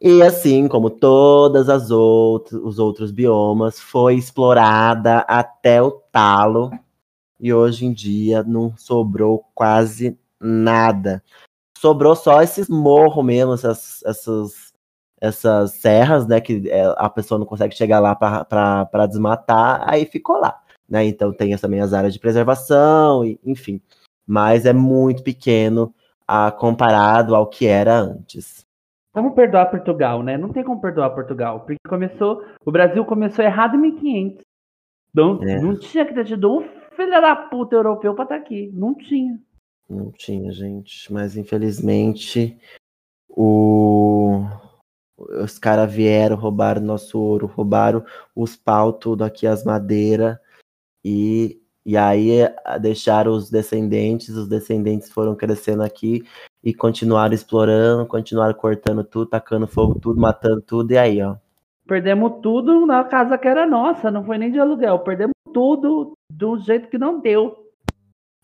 E 0.00 0.22
assim 0.22 0.68
como 0.68 0.90
todas 0.90 1.68
as 1.68 1.90
outros, 1.90 2.60
os 2.62 2.78
outros 2.78 3.10
biomas, 3.10 3.80
foi 3.80 4.14
explorada 4.14 5.18
até 5.20 5.82
o 5.82 5.90
talo. 5.90 6.70
E 7.40 7.52
hoje 7.52 7.86
em 7.86 7.92
dia 7.92 8.42
não 8.42 8.76
sobrou 8.76 9.44
quase 9.54 10.18
nada. 10.40 11.22
Sobrou 11.76 12.14
só 12.16 12.42
esses 12.42 12.68
morros 12.68 13.24
mesmo, 13.24 13.54
essas, 13.54 14.02
essas, 14.04 14.67
essas 15.20 15.72
serras, 15.72 16.26
né? 16.26 16.40
Que 16.40 16.68
é, 16.70 16.94
a 16.96 17.08
pessoa 17.08 17.38
não 17.38 17.46
consegue 17.46 17.74
chegar 17.74 18.00
lá 18.00 18.14
para 18.14 19.06
desmatar, 19.06 19.82
aí 19.86 20.04
ficou 20.04 20.38
lá. 20.38 20.60
Né? 20.88 21.04
Então 21.06 21.32
tem 21.32 21.56
também 21.56 21.80
as 21.80 21.92
áreas 21.92 22.12
de 22.12 22.20
preservação, 22.20 23.24
e, 23.24 23.38
enfim. 23.44 23.80
Mas 24.26 24.66
é 24.66 24.72
muito 24.72 25.22
pequeno 25.22 25.94
a, 26.26 26.50
comparado 26.50 27.34
ao 27.34 27.46
que 27.46 27.66
era 27.66 27.98
antes. 27.98 28.66
Vamos 29.14 29.34
perdoar 29.34 29.70
Portugal, 29.70 30.22
né? 30.22 30.36
Não 30.36 30.50
tem 30.50 30.62
como 30.62 30.80
perdoar 30.80 31.10
Portugal, 31.10 31.60
porque 31.60 31.76
começou, 31.88 32.44
o 32.64 32.70
Brasil 32.70 33.04
começou 33.04 33.44
errado 33.44 33.74
em 33.74 33.80
1500. 33.80 34.44
Não, 35.14 35.42
é. 35.42 35.60
não 35.60 35.78
tinha 35.78 36.04
que 36.06 36.14
ter 36.14 36.24
tido 36.24 36.58
um 36.58 36.62
filho 36.94 37.10
da 37.10 37.34
puta 37.34 37.74
europeu 37.74 38.14
para 38.14 38.24
estar 38.24 38.36
tá 38.36 38.40
aqui. 38.40 38.70
Não 38.72 38.94
tinha. 38.94 39.40
Não 39.88 40.12
tinha, 40.12 40.52
gente. 40.52 41.12
Mas 41.12 41.36
infelizmente 41.36 42.58
o... 43.28 44.44
os 45.18 45.58
caras 45.58 45.92
vieram, 45.92 46.36
roubaram 46.36 46.80
nosso 46.80 47.18
ouro, 47.18 47.46
roubaram 47.46 48.04
os 48.34 48.56
pau, 48.56 48.92
tudo 48.92 49.24
aqui, 49.24 49.46
as 49.46 49.64
madeiras. 49.64 50.38
E, 51.04 51.60
e 51.84 51.96
aí 51.96 52.28
deixaram 52.80 53.32
os 53.32 53.50
descendentes, 53.50 54.30
os 54.30 54.48
descendentes 54.48 55.10
foram 55.10 55.34
crescendo 55.34 55.82
aqui 55.82 56.24
e 56.62 56.72
continuaram 56.72 57.34
explorando, 57.34 58.06
continuaram 58.06 58.54
cortando 58.54 59.02
tudo, 59.02 59.26
tacando 59.26 59.66
fogo, 59.66 59.98
tudo, 59.98 60.20
matando 60.20 60.60
tudo, 60.62 60.92
e 60.92 60.98
aí, 60.98 61.22
ó. 61.22 61.36
Perdemos 61.86 62.40
tudo 62.42 62.84
na 62.84 63.02
casa 63.04 63.38
que 63.38 63.48
era 63.48 63.66
nossa, 63.66 64.10
não 64.10 64.22
foi 64.22 64.36
nem 64.36 64.52
de 64.52 64.60
aluguel. 64.60 64.98
Perdemos 64.98 65.32
tudo 65.54 66.12
do 66.30 66.58
jeito 66.58 66.88
que 66.88 66.98
não 66.98 67.18
deu. 67.20 67.67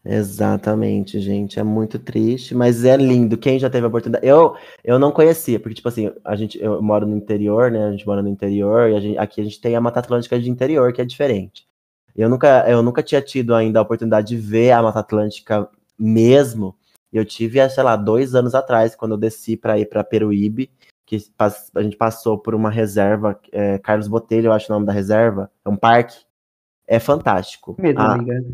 Exatamente, 0.04 1.18
gente. 1.18 1.58
É 1.58 1.62
muito 1.62 1.98
triste, 1.98 2.54
mas 2.54 2.84
é 2.84 2.96
lindo. 2.96 3.38
Quem 3.38 3.58
já 3.58 3.70
teve 3.70 3.86
a 3.86 3.88
oportunidade. 3.88 4.26
Eu, 4.26 4.54
eu 4.84 4.98
não 4.98 5.10
conhecia, 5.10 5.58
porque, 5.58 5.74
tipo 5.74 5.88
assim, 5.88 6.12
a 6.22 6.36
gente, 6.36 6.62
eu 6.62 6.82
moro 6.82 7.06
no 7.06 7.16
interior, 7.16 7.70
né? 7.70 7.86
A 7.86 7.90
gente 7.90 8.06
mora 8.06 8.22
no 8.22 8.28
interior, 8.28 8.90
e 8.90 8.96
a 8.96 9.00
gente, 9.00 9.18
aqui 9.18 9.40
a 9.40 9.44
gente 9.44 9.60
tem 9.60 9.74
a 9.74 9.80
Mata 9.80 10.00
Atlântica 10.00 10.38
de 10.38 10.50
interior, 10.50 10.92
que 10.92 11.00
é 11.00 11.04
diferente. 11.04 11.66
Eu 12.14 12.28
nunca, 12.28 12.68
eu 12.68 12.82
nunca 12.82 13.02
tinha 13.02 13.22
tido 13.22 13.54
ainda 13.54 13.78
a 13.78 13.82
oportunidade 13.82 14.28
de 14.28 14.36
ver 14.36 14.72
a 14.72 14.82
Mata 14.82 15.00
Atlântica 15.00 15.68
mesmo. 15.98 16.76
Eu 17.10 17.24
tive, 17.24 17.66
sei 17.70 17.82
lá, 17.82 17.96
dois 17.96 18.34
anos 18.34 18.54
atrás, 18.54 18.94
quando 18.94 19.12
eu 19.12 19.18
desci 19.18 19.56
para 19.56 19.78
ir 19.78 19.86
para 19.86 20.04
Peruíbe, 20.04 20.70
que 21.06 21.16
a 21.38 21.82
gente 21.82 21.96
passou 21.96 22.38
por 22.38 22.54
uma 22.54 22.70
reserva, 22.70 23.38
é, 23.52 23.78
Carlos 23.78 24.08
Botelho, 24.08 24.46
eu 24.48 24.52
acho 24.52 24.70
o 24.70 24.74
nome 24.74 24.86
da 24.86 24.92
reserva, 24.92 25.50
é 25.64 25.68
um 25.68 25.76
parque. 25.76 26.24
É 26.86 26.98
fantástico. 26.98 27.74
Mesmo, 27.78 28.00
ah, 28.00 28.14
amiga. 28.14 28.44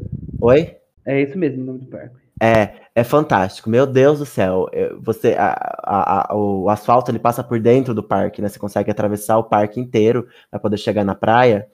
Oi? 0.41 0.80
É 1.11 1.21
isso 1.21 1.37
mesmo 1.37 1.65
o 1.65 1.67
nome 1.67 1.81
do 1.81 1.87
parque. 1.87 2.15
É, 2.41 2.83
é 2.95 3.03
fantástico. 3.03 3.69
Meu 3.69 3.85
Deus 3.85 4.21
do 4.21 4.25
céu. 4.25 4.71
Você, 5.01 5.35
a, 5.37 5.51
a, 5.83 6.33
a, 6.33 6.37
o 6.37 6.71
asfalto 6.71 7.11
ele 7.11 7.19
passa 7.19 7.43
por 7.43 7.59
dentro 7.59 7.93
do 7.93 8.03
parque, 8.03 8.41
né? 8.41 8.49
Você 8.49 8.61
consegue 8.61 8.93
atravessar 8.93 9.37
o 9.37 9.45
parque 9.45 9.81
inteiro 9.81 10.29
para 10.49 10.61
poder 10.61 10.79
chegar 10.79 11.05
na 11.05 11.17
praia. 11.17 11.69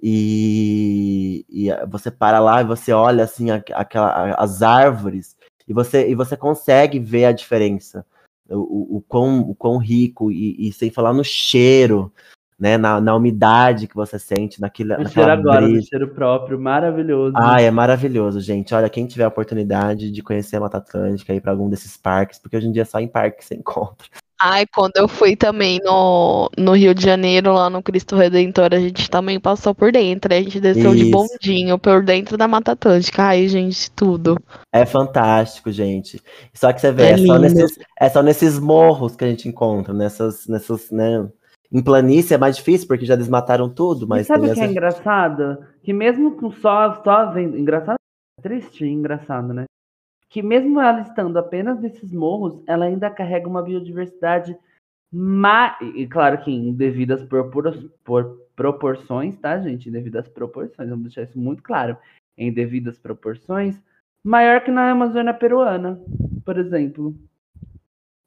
E, 0.00 1.44
e, 1.50 1.68
você 1.88 2.08
para 2.08 2.38
lá 2.38 2.60
e 2.60 2.64
você 2.64 2.92
olha 2.92 3.24
assim 3.24 3.50
aquela, 3.50 4.32
as 4.34 4.62
árvores 4.62 5.36
e 5.66 5.74
você, 5.74 6.08
e 6.08 6.14
você 6.14 6.36
consegue 6.36 7.00
ver 7.00 7.24
a 7.24 7.32
diferença. 7.32 8.06
O, 8.48 8.58
o, 8.58 8.96
o, 8.98 9.00
quão, 9.02 9.40
o 9.40 9.56
quão 9.56 9.76
rico, 9.76 10.30
e, 10.30 10.68
e 10.68 10.72
sem 10.72 10.88
falar 10.88 11.12
no 11.12 11.24
cheiro, 11.24 12.12
né, 12.58 12.76
na, 12.76 13.00
na 13.00 13.14
umidade 13.14 13.86
que 13.86 13.94
você 13.94 14.18
sente, 14.18 14.60
naquele, 14.60 14.94
o 14.94 15.08
cheiro 15.08 15.30
agora, 15.30 15.64
o 15.64 15.82
cheiro 15.82 16.08
próprio, 16.08 16.58
maravilhoso. 16.58 17.34
Ah, 17.36 17.62
é 17.62 17.70
maravilhoso, 17.70 18.40
gente. 18.40 18.74
Olha, 18.74 18.90
quem 18.90 19.06
tiver 19.06 19.24
a 19.24 19.28
oportunidade 19.28 20.10
de 20.10 20.22
conhecer 20.22 20.56
a 20.56 20.60
Mata 20.60 20.78
Atlântica, 20.78 21.32
ir 21.32 21.40
para 21.40 21.52
algum 21.52 21.68
desses 21.68 21.96
parques, 21.96 22.38
porque 22.38 22.56
hoje 22.56 22.66
em 22.66 22.72
dia 22.72 22.84
só 22.84 22.98
em 22.98 23.06
parque 23.06 23.44
você 23.44 23.54
encontra. 23.54 24.08
Ai, 24.40 24.66
quando 24.72 24.96
eu 24.96 25.08
fui 25.08 25.34
também 25.34 25.80
no, 25.82 26.48
no 26.56 26.72
Rio 26.72 26.94
de 26.94 27.02
Janeiro, 27.04 27.52
lá 27.52 27.68
no 27.68 27.82
Cristo 27.82 28.14
Redentor, 28.14 28.72
a 28.72 28.78
gente 28.78 29.10
também 29.10 29.40
passou 29.40 29.74
por 29.74 29.90
dentro. 29.90 30.32
A 30.32 30.40
gente 30.40 30.60
desceu 30.60 30.94
Isso. 30.94 31.04
de 31.04 31.10
bondinho 31.10 31.76
por 31.76 32.04
dentro 32.04 32.36
da 32.36 32.46
Mata 32.46 32.70
Atlântica. 32.70 33.24
Ai, 33.24 33.48
gente, 33.48 33.90
tudo. 33.90 34.40
É 34.72 34.86
fantástico, 34.86 35.72
gente. 35.72 36.22
Só 36.54 36.72
que 36.72 36.80
você 36.80 36.92
vê, 36.92 37.02
é, 37.02 37.10
é 37.14 37.18
só, 37.18 37.36
nesses, 37.36 37.78
é 38.00 38.08
só 38.08 38.22
nesses 38.22 38.58
morros 38.60 39.16
que 39.16 39.24
a 39.24 39.28
gente 39.28 39.48
encontra, 39.48 39.92
nessas, 39.92 40.46
nessas, 40.46 40.88
né, 40.92 41.26
em 41.70 41.82
planície 41.82 42.34
é 42.34 42.38
mais 42.38 42.56
difícil, 42.56 42.88
porque 42.88 43.04
já 43.04 43.14
desmataram 43.14 43.68
tudo, 43.68 44.06
mas. 44.06 44.22
E 44.22 44.24
sabe 44.24 44.50
o 44.50 44.54
que 44.54 44.60
é 44.60 44.66
engraçado? 44.66 45.58
Que 45.82 45.92
mesmo 45.92 46.36
com 46.36 46.50
só, 46.50 47.02
só 47.02 47.30
vendo. 47.30 47.58
Engraçado, 47.58 47.96
triste 48.42 48.84
e 48.84 48.90
engraçado, 48.90 49.52
né? 49.52 49.64
Que 50.30 50.42
mesmo 50.42 50.80
ela 50.80 51.00
estando 51.00 51.38
apenas 51.38 51.80
nesses 51.80 52.12
morros, 52.12 52.62
ela 52.66 52.84
ainda 52.84 53.10
carrega 53.10 53.48
uma 53.48 53.62
biodiversidade. 53.62 54.56
Ma... 55.12 55.78
E 55.80 56.06
claro 56.06 56.38
que 56.42 56.50
em 56.50 56.72
devidas 56.72 57.22
propor... 57.24 57.90
por... 58.04 58.46
proporções, 58.54 59.38
tá, 59.38 59.58
gente? 59.58 59.88
Em 59.88 59.92
devidas 59.92 60.28
proporções, 60.28 60.88
vamos 60.88 61.04
deixar 61.04 61.22
isso 61.22 61.38
muito 61.38 61.62
claro. 61.62 61.96
Em 62.36 62.52
devidas 62.52 62.98
proporções, 62.98 63.80
maior 64.22 64.60
que 64.62 64.70
na 64.70 64.90
Amazônia 64.90 65.34
peruana, 65.34 66.00
por 66.44 66.58
exemplo. 66.58 67.14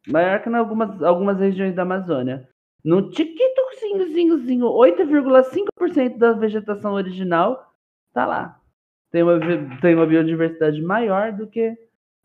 Maior 0.07 0.41
que 0.41 0.49
em 0.49 0.55
algumas, 0.55 1.01
algumas 1.03 1.39
regiões 1.39 1.75
da 1.75 1.83
Amazônia. 1.83 2.47
No 2.83 3.09
tiquitozinhozinhozinho, 3.11 4.65
8,5% 4.65 6.17
da 6.17 6.33
vegetação 6.33 6.93
original 6.93 7.71
tá 8.13 8.25
lá. 8.25 8.59
Tem 9.11 9.23
uma, 9.23 9.39
tem 9.81 9.95
uma 9.95 10.05
biodiversidade 10.05 10.81
maior 10.81 11.31
do 11.31 11.47
que 11.47 11.75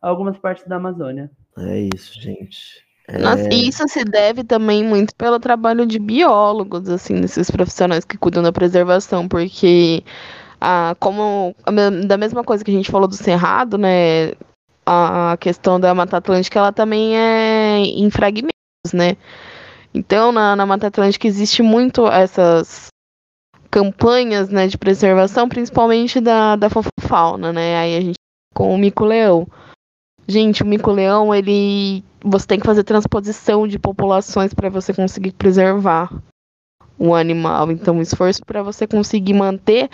algumas 0.00 0.38
partes 0.38 0.66
da 0.66 0.76
Amazônia. 0.76 1.30
É 1.58 1.88
isso, 1.94 2.20
gente. 2.20 2.84
É... 3.08 3.18
Nossa, 3.18 3.48
e 3.52 3.68
isso 3.68 3.86
se 3.88 4.04
deve 4.04 4.44
também 4.44 4.84
muito 4.84 5.14
pelo 5.14 5.38
trabalho 5.38 5.86
de 5.86 5.98
biólogos, 5.98 6.88
assim, 6.88 7.20
desses 7.20 7.50
profissionais 7.50 8.04
que 8.04 8.18
cuidam 8.18 8.42
da 8.42 8.52
preservação, 8.52 9.28
porque 9.28 10.02
ah, 10.60 10.96
como 10.98 11.54
da 12.06 12.16
mesma 12.16 12.42
coisa 12.42 12.64
que 12.64 12.70
a 12.70 12.74
gente 12.74 12.90
falou 12.90 13.06
do 13.06 13.14
cerrado, 13.14 13.76
né, 13.76 14.32
a 14.84 15.36
questão 15.40 15.78
da 15.78 15.94
Mata 15.94 16.16
Atlântica, 16.16 16.58
ela 16.58 16.72
também 16.72 17.16
é 17.16 17.78
em 17.78 18.10
fragmentos, 18.10 18.92
né? 18.94 19.16
Então, 19.96 20.30
na, 20.30 20.54
na 20.54 20.66
Mata 20.66 20.88
Atlântica 20.88 21.26
existe 21.26 21.62
muito 21.62 22.06
essas 22.06 22.88
campanhas 23.70 24.50
né, 24.50 24.66
de 24.66 24.76
preservação, 24.76 25.48
principalmente 25.48 26.20
da, 26.20 26.54
da 26.54 26.68
né? 27.54 27.78
Aí 27.78 27.96
a 27.96 28.00
gente 28.02 28.18
com 28.54 28.74
o 28.74 28.78
mico-leão. 28.78 29.48
Gente, 30.28 30.62
o 30.62 30.66
mico-leão, 30.66 31.34
ele. 31.34 32.04
Você 32.22 32.46
tem 32.46 32.60
que 32.60 32.66
fazer 32.66 32.84
transposição 32.84 33.66
de 33.66 33.78
populações 33.78 34.52
para 34.52 34.68
você 34.68 34.92
conseguir 34.92 35.32
preservar 35.32 36.12
o 36.98 37.14
animal. 37.14 37.70
Então, 37.70 37.98
o 37.98 38.02
esforço 38.02 38.44
para 38.44 38.62
você 38.62 38.86
conseguir 38.86 39.32
manter 39.32 39.88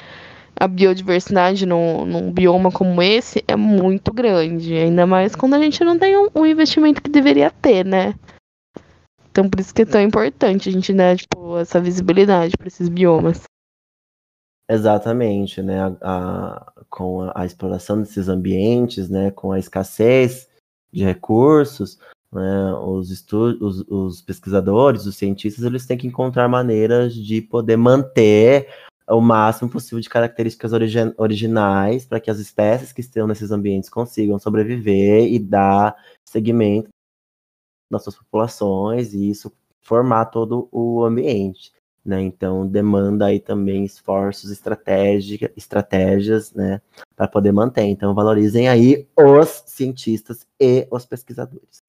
a 0.59 0.66
biodiversidade 0.66 1.64
num, 1.64 2.05
num, 2.05 2.33
bioma 2.33 2.72
como 2.72 3.00
esse 3.00 3.44
é 3.46 3.55
muito 3.55 4.12
grande. 4.12 4.74
Ainda 4.74 5.07
mais 5.07 5.37
quando 5.37 5.55
a 5.55 5.59
gente 5.61 5.85
não 5.85 5.96
tem 5.96 6.16
um, 6.16 6.29
um 6.35 6.44
investimento 6.44 7.00
que 7.00 7.11
deveria 7.11 7.50
ter, 7.50 7.85
né? 7.85 8.14
Então 9.33 9.49
por 9.49 9.59
isso 9.61 9.75
que 9.75 9.83
é 9.83 9.87
tão 9.87 10.03
importante 10.03 10.68
a 10.68 10.73
gente 10.73 10.92
dar 10.92 11.16
tipo, 11.16 11.57
essa 11.57 11.81
visibilidade 11.81 12.55
para 12.57 12.68
esses 12.68 12.88
biomas. 12.90 13.42
Exatamente, 14.68 15.62
né? 15.62 15.81
A, 15.81 15.97
a, 16.03 16.73
com 16.90 17.23
a, 17.23 17.33
a, 17.35 17.47
exploração 17.47 17.99
desses 17.99 18.29
ambientes, 18.29 19.09
né? 19.09 19.31
Com 19.31 19.51
a 19.51 19.59
escassez 19.59 20.49
de 20.92 21.03
recursos, 21.03 21.99
né? 22.31 22.75
Os, 22.75 23.11
estudos, 23.11 23.81
os, 23.81 23.88
os 23.88 24.23
pesquisadores, 24.23 25.07
os 25.07 25.16
cientistas, 25.16 25.64
eles 25.64 25.87
têm 25.87 25.97
que 25.97 26.07
encontrar 26.07 26.47
maneiras 26.47 27.14
de 27.14 27.40
poder 27.40 27.79
manter 27.79 28.68
o 29.09 29.21
máximo 29.21 29.71
possível 29.71 30.01
de 30.01 30.11
características 30.11 30.75
origi 30.75 30.99
originais 31.16 32.05
para 32.05 32.21
que 32.21 32.31
as 32.31 32.38
espécies 32.38 32.92
que 32.92 33.01
estão 33.01 33.27
nesses 33.27 33.51
ambientes 33.51 33.88
consigam 33.88 34.38
sobreviver 34.38 35.25
e 35.33 35.38
dar 35.38 35.97
seguimento 36.25 36.91
nas 37.92 38.02
suas 38.02 38.16
populações 38.16 39.12
e 39.12 39.31
isso 39.31 39.52
formar 39.81 40.26
todo 40.26 40.68
o 40.72 41.05
ambiente. 41.05 41.72
Né? 42.05 42.20
Então 42.22 42.66
demanda 42.66 43.26
aí 43.26 43.38
também 43.38 43.85
esforços, 43.85 44.50
estratégia, 44.50 45.52
estratégias, 45.57 46.52
né, 46.52 46.81
para 47.14 47.28
poder 47.28 47.52
manter. 47.52 47.85
Então 47.85 48.12
valorizem 48.12 48.68
aí 48.68 49.07
os 49.16 49.62
cientistas 49.66 50.44
e 50.59 50.88
os 50.90 51.07
pesquisadores. 51.07 51.85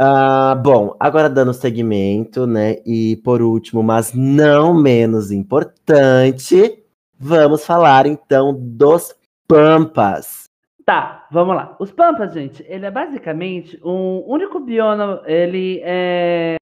Uh, 0.00 0.60
bom, 0.60 0.96
agora 0.98 1.30
dando 1.30 1.54
seguimento, 1.54 2.48
né, 2.48 2.78
e 2.84 3.14
por 3.16 3.40
último, 3.40 3.80
mas 3.80 4.12
não 4.12 4.74
menos 4.74 5.30
importante, 5.30 6.82
vamos 7.16 7.64
falar 7.64 8.06
então 8.06 8.52
dos 8.52 9.14
Pampas. 9.46 10.48
Tá, 10.84 11.28
vamos 11.30 11.54
lá. 11.54 11.76
Os 11.78 11.92
Pampas, 11.92 12.34
gente, 12.34 12.64
ele 12.66 12.86
é 12.86 12.90
basicamente 12.90 13.78
um 13.84 14.24
único 14.26 14.58
bioma, 14.58 15.22
ele 15.26 15.80
é... 15.84 16.56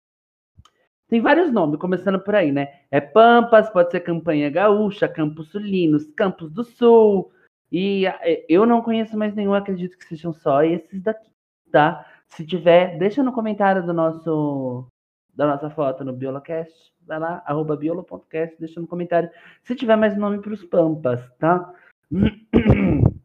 Tem 1.09 1.20
vários 1.20 1.50
nomes, 1.50 1.80
começando 1.80 2.20
por 2.20 2.35
aí, 2.35 2.52
né? 2.52 2.68
É 2.90 3.00
Pampas, 3.00 3.70
pode 3.70 3.90
ser 3.90 4.00
Campanha 4.00 4.50
Gaúcha, 4.50 5.09
Campos 5.09 5.50
Sulinos, 5.50 6.06
Campos 6.14 6.52
do 6.52 6.62
Sul. 6.62 7.33
E 7.72 8.04
eu 8.48 8.66
não 8.66 8.83
conheço 8.83 9.16
mais 9.16 9.35
nenhum, 9.35 9.54
acredito 9.54 9.96
que 9.96 10.04
sejam 10.04 10.33
só 10.33 10.62
esses 10.62 11.02
daqui, 11.02 11.30
tá? 11.72 12.04
Se 12.28 12.46
tiver, 12.46 12.98
deixa 12.98 13.22
no 13.22 13.33
comentário 13.33 13.85
do 13.85 13.92
nosso 13.92 14.87
da 15.35 15.46
nossa 15.46 15.70
foto 15.70 16.04
no 16.04 16.12
Biolocast. 16.12 16.92
Vai 17.06 17.18
lá, 17.18 17.42
arroba 17.46 17.76
biolo.cast, 17.76 18.56
deixa 18.59 18.80
no 18.80 18.87
comentário. 18.87 19.30
Se 19.62 19.74
tiver 19.74 19.96
mais 19.96 20.16
nome 20.16 20.40
para 20.40 20.52
os 20.52 20.64
Pampas, 20.64 21.20
tá? 21.38 21.72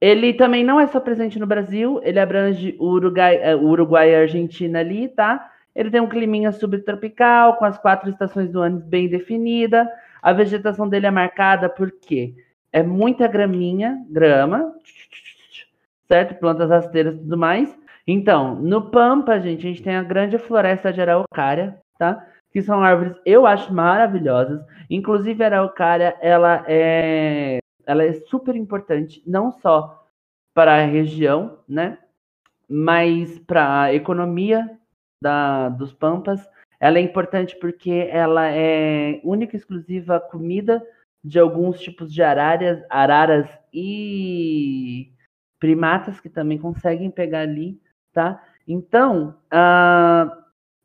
Ele 0.00 0.32
também 0.32 0.64
não 0.64 0.80
é 0.80 0.86
só 0.86 0.98
presente 0.98 1.38
no 1.38 1.46
Brasil, 1.46 2.00
ele 2.02 2.18
abrange 2.18 2.74
Uruguai, 2.80 3.36
é, 3.36 3.54
Uruguai 3.54 4.10
e 4.10 4.16
Argentina 4.16 4.80
ali, 4.80 5.08
tá? 5.08 5.50
Ele 5.74 5.90
tem 5.90 6.00
um 6.00 6.08
climinha 6.08 6.50
subtropical, 6.52 7.56
com 7.56 7.64
as 7.66 7.78
quatro 7.78 8.08
estações 8.08 8.50
do 8.50 8.60
ano 8.60 8.80
bem 8.80 9.08
definida. 9.08 9.88
A 10.22 10.32
vegetação 10.32 10.88
dele 10.88 11.06
é 11.06 11.10
marcada 11.10 11.68
por 11.68 11.92
quê? 11.92 12.34
É 12.72 12.82
muita 12.82 13.26
graminha, 13.28 14.02
grama, 14.08 14.72
certo? 16.08 16.34
Plantas 16.38 16.70
rasteiras 16.70 17.14
e 17.14 17.18
tudo 17.18 17.36
mais. 17.36 17.74
Então, 18.06 18.54
no 18.56 18.90
Pampa, 18.90 19.38
gente, 19.38 19.66
a 19.66 19.70
gente 19.70 19.82
tem 19.82 19.96
a 19.96 20.02
grande 20.02 20.38
floresta 20.38 20.92
de 20.92 21.00
araucária, 21.00 21.78
tá? 21.98 22.26
Que 22.52 22.62
são 22.62 22.82
árvores, 22.82 23.14
eu 23.24 23.46
acho 23.46 23.72
maravilhosas. 23.72 24.60
Inclusive, 24.88 25.44
a 25.44 25.46
araucária, 25.46 26.16
ela 26.20 26.64
é 26.66 27.59
ela 27.90 28.04
é 28.04 28.12
super 28.12 28.54
importante, 28.54 29.20
não 29.26 29.50
só 29.50 30.06
para 30.54 30.74
a 30.74 30.86
região, 30.86 31.58
né? 31.68 31.98
Mas 32.68 33.38
para 33.40 33.82
a 33.82 33.94
economia 33.94 34.78
da, 35.20 35.68
dos 35.68 35.92
Pampas. 35.92 36.48
Ela 36.78 36.98
é 36.98 37.02
importante 37.02 37.56
porque 37.60 38.08
ela 38.10 38.46
é 38.48 39.20
única 39.24 39.56
e 39.56 39.58
exclusiva 39.58 40.20
comida 40.20 40.80
de 41.22 41.38
alguns 41.38 41.80
tipos 41.80 42.12
de 42.12 42.22
araras, 42.22 42.82
araras 42.88 43.48
e 43.72 45.12
primatas 45.58 46.20
que 46.20 46.30
também 46.30 46.58
conseguem 46.58 47.10
pegar 47.10 47.40
ali, 47.40 47.78
tá? 48.12 48.42
Então, 48.66 49.36
a, 49.50 50.38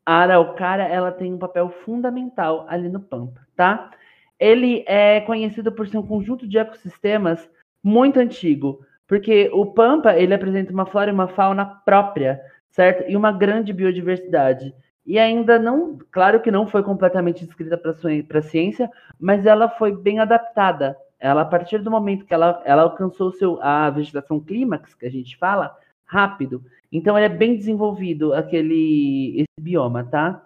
a 0.04 0.14
araucária, 0.14 0.82
ela 0.82 1.12
tem 1.12 1.32
um 1.32 1.38
papel 1.38 1.70
fundamental 1.70 2.66
ali 2.68 2.88
no 2.88 3.00
Pampa, 3.00 3.46
tá? 3.54 3.90
Ele 4.38 4.84
é 4.86 5.20
conhecido 5.20 5.72
por 5.72 5.86
ser 5.88 5.98
um 5.98 6.06
conjunto 6.06 6.46
de 6.46 6.58
ecossistemas 6.58 7.48
muito 7.82 8.18
antigo, 8.18 8.80
porque 9.06 9.50
o 9.52 9.66
Pampa 9.66 10.14
ele 10.14 10.34
apresenta 10.34 10.72
uma 10.72 10.86
flora 10.86 11.10
e 11.10 11.14
uma 11.14 11.28
fauna 11.28 11.64
própria, 11.64 12.40
certo? 12.70 13.08
E 13.08 13.16
uma 13.16 13.32
grande 13.32 13.72
biodiversidade. 13.72 14.74
E 15.06 15.18
ainda 15.18 15.58
não, 15.58 15.98
claro 16.10 16.40
que 16.40 16.50
não 16.50 16.66
foi 16.66 16.82
completamente 16.82 17.44
descrita 17.44 17.78
para 17.78 18.38
a 18.38 18.42
ciência, 18.42 18.90
mas 19.20 19.46
ela 19.46 19.68
foi 19.68 19.94
bem 19.94 20.18
adaptada 20.18 20.96
ela 21.18 21.42
a 21.42 21.46
partir 21.46 21.78
do 21.78 21.90
momento 21.90 22.24
que 22.24 22.34
ela, 22.34 22.62
ela 22.64 22.82
alcançou 22.82 23.32
seu, 23.32 23.60
a 23.62 23.88
vegetação 23.90 24.40
clímax, 24.40 24.94
que 24.94 25.06
a 25.06 25.10
gente 25.10 25.36
fala, 25.36 25.76
rápido. 26.04 26.62
Então 26.92 27.16
ele 27.16 27.26
é 27.26 27.36
bem 27.36 27.56
desenvolvido 27.56 28.32
aquele 28.32 29.40
esse 29.40 29.60
bioma, 29.60 30.04
tá? 30.04 30.42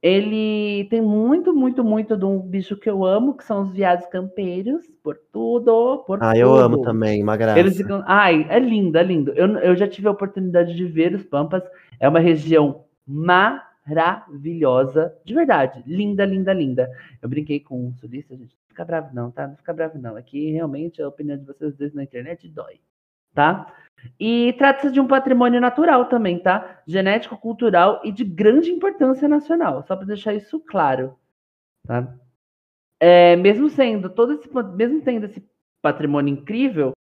Ele 0.00 0.86
tem 0.90 1.02
muito, 1.02 1.52
muito, 1.52 1.82
muito 1.82 2.16
de 2.16 2.24
um 2.24 2.38
bicho 2.38 2.76
que 2.76 2.88
eu 2.88 3.04
amo, 3.04 3.36
que 3.36 3.42
são 3.44 3.62
os 3.62 3.72
viados 3.72 4.06
campeiros, 4.06 4.86
por 5.02 5.18
tudo, 5.32 6.04
por 6.06 6.22
Ah, 6.22 6.28
tudo. 6.32 6.40
eu 6.40 6.54
amo 6.54 6.82
também, 6.82 7.20
uma 7.22 7.36
graça. 7.36 7.58
Eles 7.58 7.76
ficam. 7.76 8.04
Ai, 8.06 8.46
é 8.48 8.60
lindo, 8.60 8.96
é 8.96 9.02
lindo. 9.02 9.32
Eu, 9.32 9.48
eu 9.58 9.74
já 9.74 9.88
tive 9.88 10.06
a 10.06 10.12
oportunidade 10.12 10.72
de 10.74 10.84
ver 10.84 11.14
os 11.14 11.24
Pampas. 11.24 11.64
É 11.98 12.08
uma 12.08 12.20
região 12.20 12.84
maravilhosa, 13.06 15.12
de 15.24 15.34
verdade. 15.34 15.82
Linda, 15.86 16.24
linda, 16.24 16.52
linda. 16.52 16.88
Eu 17.20 17.28
brinquei 17.28 17.58
com 17.58 17.88
um 17.88 17.92
sulista, 17.94 18.36
gente. 18.36 18.54
Não 18.54 18.68
fica 18.68 18.84
bravo, 18.84 19.08
não, 19.12 19.32
tá? 19.32 19.48
Não 19.48 19.56
fica 19.56 19.72
bravo, 19.72 19.98
não. 19.98 20.14
Aqui 20.14 20.52
realmente 20.52 21.02
a 21.02 21.08
opinião 21.08 21.36
de 21.36 21.44
vocês 21.44 21.74
dois 21.74 21.92
na 21.92 22.04
internet 22.04 22.48
dói, 22.48 22.78
tá? 23.34 23.74
E 24.18 24.54
trata-se 24.58 24.92
de 24.92 25.00
um 25.00 25.06
patrimônio 25.06 25.60
natural 25.60 26.06
também, 26.06 26.38
tá? 26.38 26.82
Genético, 26.86 27.36
cultural 27.36 28.00
e 28.04 28.12
de 28.12 28.24
grande 28.24 28.70
importância 28.70 29.28
nacional. 29.28 29.82
Só 29.86 29.96
para 29.96 30.06
deixar 30.06 30.34
isso 30.34 30.60
claro, 30.60 31.16
tá? 31.86 32.14
É, 33.00 33.36
mesmo 33.36 33.68
sendo 33.68 34.10
todo 34.10 34.32
esse, 34.34 34.48
mesmo 34.74 35.00
tendo 35.02 35.26
esse 35.26 35.44
patrimônio 35.82 36.32
incrível, 36.32 36.92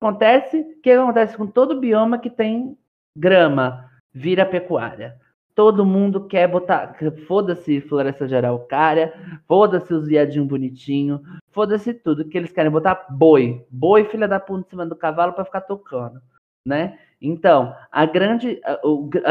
acontece, 0.00 0.64
que 0.82 0.90
acontece 0.90 1.36
com 1.36 1.46
todo 1.46 1.80
bioma 1.80 2.18
que 2.18 2.30
tem 2.30 2.76
grama, 3.16 3.90
vira 4.12 4.46
pecuária. 4.46 5.20
Todo 5.54 5.84
mundo 5.84 6.26
quer 6.26 6.48
botar, 6.48 6.96
foda-se 7.26 7.80
floresta 7.82 8.26
de 8.26 8.34
araucária, 8.34 9.12
foda-se 9.46 9.92
os 9.92 10.06
viadinhos 10.08 10.48
bonitinhos, 10.48 11.20
foda-se 11.50 11.92
tudo, 11.92 12.24
que 12.24 12.38
eles 12.38 12.52
querem 12.52 12.70
botar 12.70 13.06
boi, 13.10 13.66
boi 13.70 14.04
filha 14.04 14.26
da 14.26 14.40
puta 14.40 14.66
em 14.66 14.70
cima 14.70 14.86
do 14.86 14.96
cavalo 14.96 15.34
para 15.34 15.44
ficar 15.44 15.60
tocando, 15.60 16.22
né? 16.66 16.98
Então, 17.20 17.76
a 17.90 18.06
grande, 18.06 18.60
a, 18.64 18.78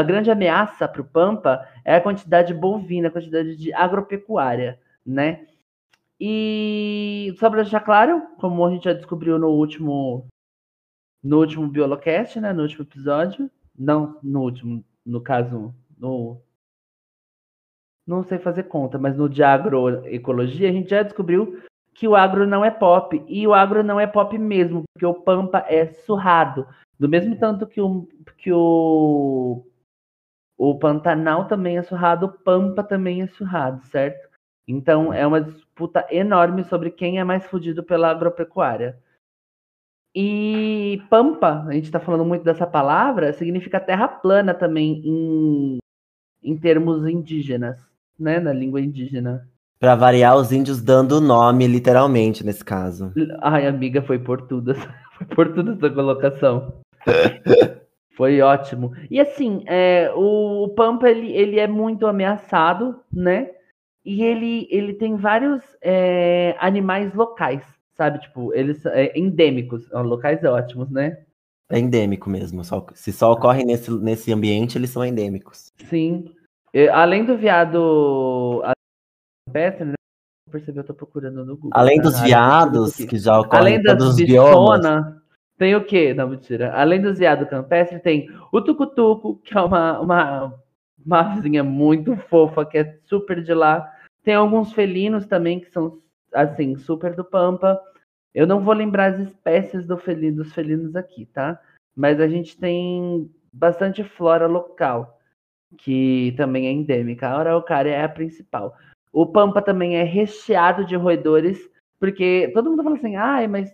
a 0.00 0.02
grande 0.02 0.30
ameaça 0.30 0.86
para 0.86 1.02
o 1.02 1.04
Pampa 1.04 1.66
é 1.84 1.96
a 1.96 2.00
quantidade 2.00 2.54
bovina, 2.54 3.08
a 3.08 3.10
quantidade 3.10 3.56
de 3.56 3.72
agropecuária, 3.74 4.78
né? 5.04 5.46
E 6.20 7.34
só 7.36 7.50
para 7.50 7.62
deixar 7.62 7.80
claro, 7.80 8.22
como 8.38 8.64
a 8.64 8.70
gente 8.70 8.84
já 8.84 8.92
descobriu 8.92 9.40
no 9.40 9.48
último 9.48 10.26
no 11.22 11.38
último 11.38 11.68
Biolocast, 11.68 12.40
né, 12.40 12.52
no 12.52 12.62
último 12.62 12.82
episódio, 12.82 13.50
não 13.78 14.18
no 14.22 14.40
último, 14.40 14.84
no 15.04 15.20
caso, 15.20 15.74
no 16.02 16.42
não 18.06 18.24
sei 18.24 18.38
fazer 18.38 18.64
conta, 18.64 18.98
mas 18.98 19.16
no 19.16 19.28
de 19.28 19.42
agroecologia 19.44 20.68
a 20.68 20.72
gente 20.72 20.90
já 20.90 21.02
descobriu 21.02 21.62
que 21.94 22.08
o 22.08 22.16
agro 22.16 22.46
não 22.46 22.64
é 22.64 22.70
pop 22.70 23.22
e 23.28 23.46
o 23.46 23.54
agro 23.54 23.82
não 23.84 24.00
é 24.00 24.06
pop 24.06 24.36
mesmo, 24.36 24.82
porque 24.92 25.06
o 25.06 25.14
Pampa 25.14 25.64
é 25.68 25.86
surrado, 25.86 26.66
do 26.98 27.08
mesmo 27.08 27.38
tanto 27.38 27.66
que 27.66 27.80
o 27.80 28.08
que 28.36 28.52
o 28.52 29.64
o 30.58 30.78
Pantanal 30.78 31.46
também 31.48 31.78
é 31.78 31.82
surrado, 31.82 32.26
o 32.26 32.32
Pampa 32.32 32.82
também 32.84 33.22
é 33.22 33.26
surrado, 33.26 33.84
certo? 33.86 34.28
Então 34.66 35.12
é 35.12 35.26
uma 35.26 35.40
disputa 35.40 36.06
enorme 36.10 36.64
sobre 36.64 36.90
quem 36.90 37.18
é 37.18 37.24
mais 37.24 37.46
fudido 37.46 37.82
pela 37.82 38.10
agropecuária. 38.10 38.98
E 40.14 41.02
Pampa, 41.08 41.64
a 41.66 41.72
gente 41.72 41.84
está 41.84 41.98
falando 41.98 42.24
muito 42.24 42.44
dessa 42.44 42.66
palavra, 42.66 43.32
significa 43.32 43.80
terra 43.80 44.06
plana 44.06 44.54
também 44.54 45.00
em, 45.04 45.78
em 46.42 46.56
termos 46.56 47.06
indígenas, 47.06 47.76
né? 48.18 48.40
Na 48.40 48.52
língua 48.52 48.80
indígena. 48.80 49.48
Pra 49.78 49.94
variar, 49.96 50.36
os 50.36 50.52
índios 50.52 50.80
dando 50.80 51.20
nome, 51.20 51.66
literalmente, 51.66 52.44
nesse 52.44 52.64
caso. 52.64 53.12
Ai, 53.40 53.66
amiga, 53.66 54.00
foi 54.02 54.18
por 54.18 54.42
tudo, 54.42 54.72
essa- 54.72 54.94
foi 55.18 55.26
por 55.26 55.52
tudo 55.52 55.72
essa 55.72 55.90
colocação. 55.90 56.74
Foi 58.14 58.42
ótimo. 58.42 58.92
E 59.10 59.18
assim, 59.18 59.64
é, 59.66 60.12
o, 60.14 60.64
o 60.64 60.68
Pampa 60.68 61.08
ele, 61.08 61.32
ele 61.32 61.58
é 61.58 61.66
muito 61.66 62.06
ameaçado, 62.06 63.00
né? 63.10 63.50
E 64.04 64.22
ele, 64.22 64.68
ele 64.70 64.92
tem 64.92 65.16
vários 65.16 65.62
é, 65.80 66.54
animais 66.58 67.14
locais, 67.14 67.64
sabe? 67.96 68.20
Tipo, 68.20 68.52
eles 68.54 68.84
é, 68.84 69.18
endêmicos, 69.18 69.90
locais 69.92 70.44
ótimos, 70.44 70.90
né? 70.90 71.20
É 71.72 71.78
endêmico 71.78 72.28
mesmo. 72.28 72.62
Só, 72.62 72.86
se 72.94 73.10
só 73.12 73.32
ocorre 73.32 73.64
nesse, 73.64 73.90
nesse 73.90 74.30
ambiente, 74.30 74.76
eles 74.76 74.90
são 74.90 75.02
endêmicos. 75.02 75.72
Sim. 75.88 76.30
E, 76.74 76.86
além 76.88 77.24
do 77.24 77.36
viado 77.36 78.62
campestre, 79.48 79.86
né? 79.86 79.94
Percebeu, 80.50 80.82
eu 80.82 80.86
tô 80.86 80.92
procurando 80.92 81.46
no 81.46 81.56
Google. 81.56 81.70
Além 81.72 81.98
dos 81.98 82.20
viados, 82.20 82.96
que 82.96 83.16
já 83.16 83.40
ocorrem 83.40 83.76
Além 83.76 83.82
das 83.82 84.16
biomas. 84.16 84.82
tem 85.56 85.74
o 85.74 85.82
quê? 85.82 86.12
Não, 86.12 86.28
mentira. 86.28 86.74
Além 86.74 87.00
dos 87.00 87.18
viado 87.18 87.46
campestre, 87.46 87.98
tem 87.98 88.28
o 88.52 88.60
tucutuco, 88.60 89.40
que 89.42 89.56
é 89.56 89.60
uma, 89.62 89.98
uma, 89.98 90.54
uma 91.06 91.20
avezinha 91.20 91.64
muito 91.64 92.14
fofa, 92.28 92.66
que 92.66 92.76
é 92.76 92.98
super 93.04 93.42
de 93.42 93.54
lá. 93.54 93.90
Tem 94.22 94.34
alguns 94.34 94.74
felinos 94.74 95.26
também, 95.26 95.58
que 95.58 95.70
são, 95.70 95.98
assim, 96.34 96.76
super 96.76 97.14
do 97.14 97.24
pampa. 97.24 97.80
Eu 98.34 98.46
não 98.46 98.60
vou 98.62 98.74
lembrar 98.74 99.12
as 99.12 99.20
espécies 99.20 99.86
do 99.86 99.96
felino, 99.96 100.38
dos 100.38 100.52
felinos 100.52 100.96
aqui, 100.96 101.26
tá? 101.26 101.60
Mas 101.94 102.20
a 102.20 102.26
gente 102.26 102.56
tem 102.56 103.30
bastante 103.52 104.02
flora 104.02 104.46
local, 104.46 105.18
que 105.76 106.34
também 106.36 106.66
é 106.66 106.72
endêmica. 106.72 107.28
A 107.28 107.38
araucária 107.38 107.90
é 107.90 108.04
a 108.04 108.08
principal. 108.08 108.74
O 109.12 109.26
pampa 109.26 109.60
também 109.60 109.96
é 109.96 110.02
recheado 110.02 110.84
de 110.86 110.96
roedores, 110.96 111.70
porque 112.00 112.50
todo 112.54 112.70
mundo 112.70 112.82
fala 112.82 112.96
assim, 112.96 113.16
ai, 113.16 113.46
mas 113.46 113.70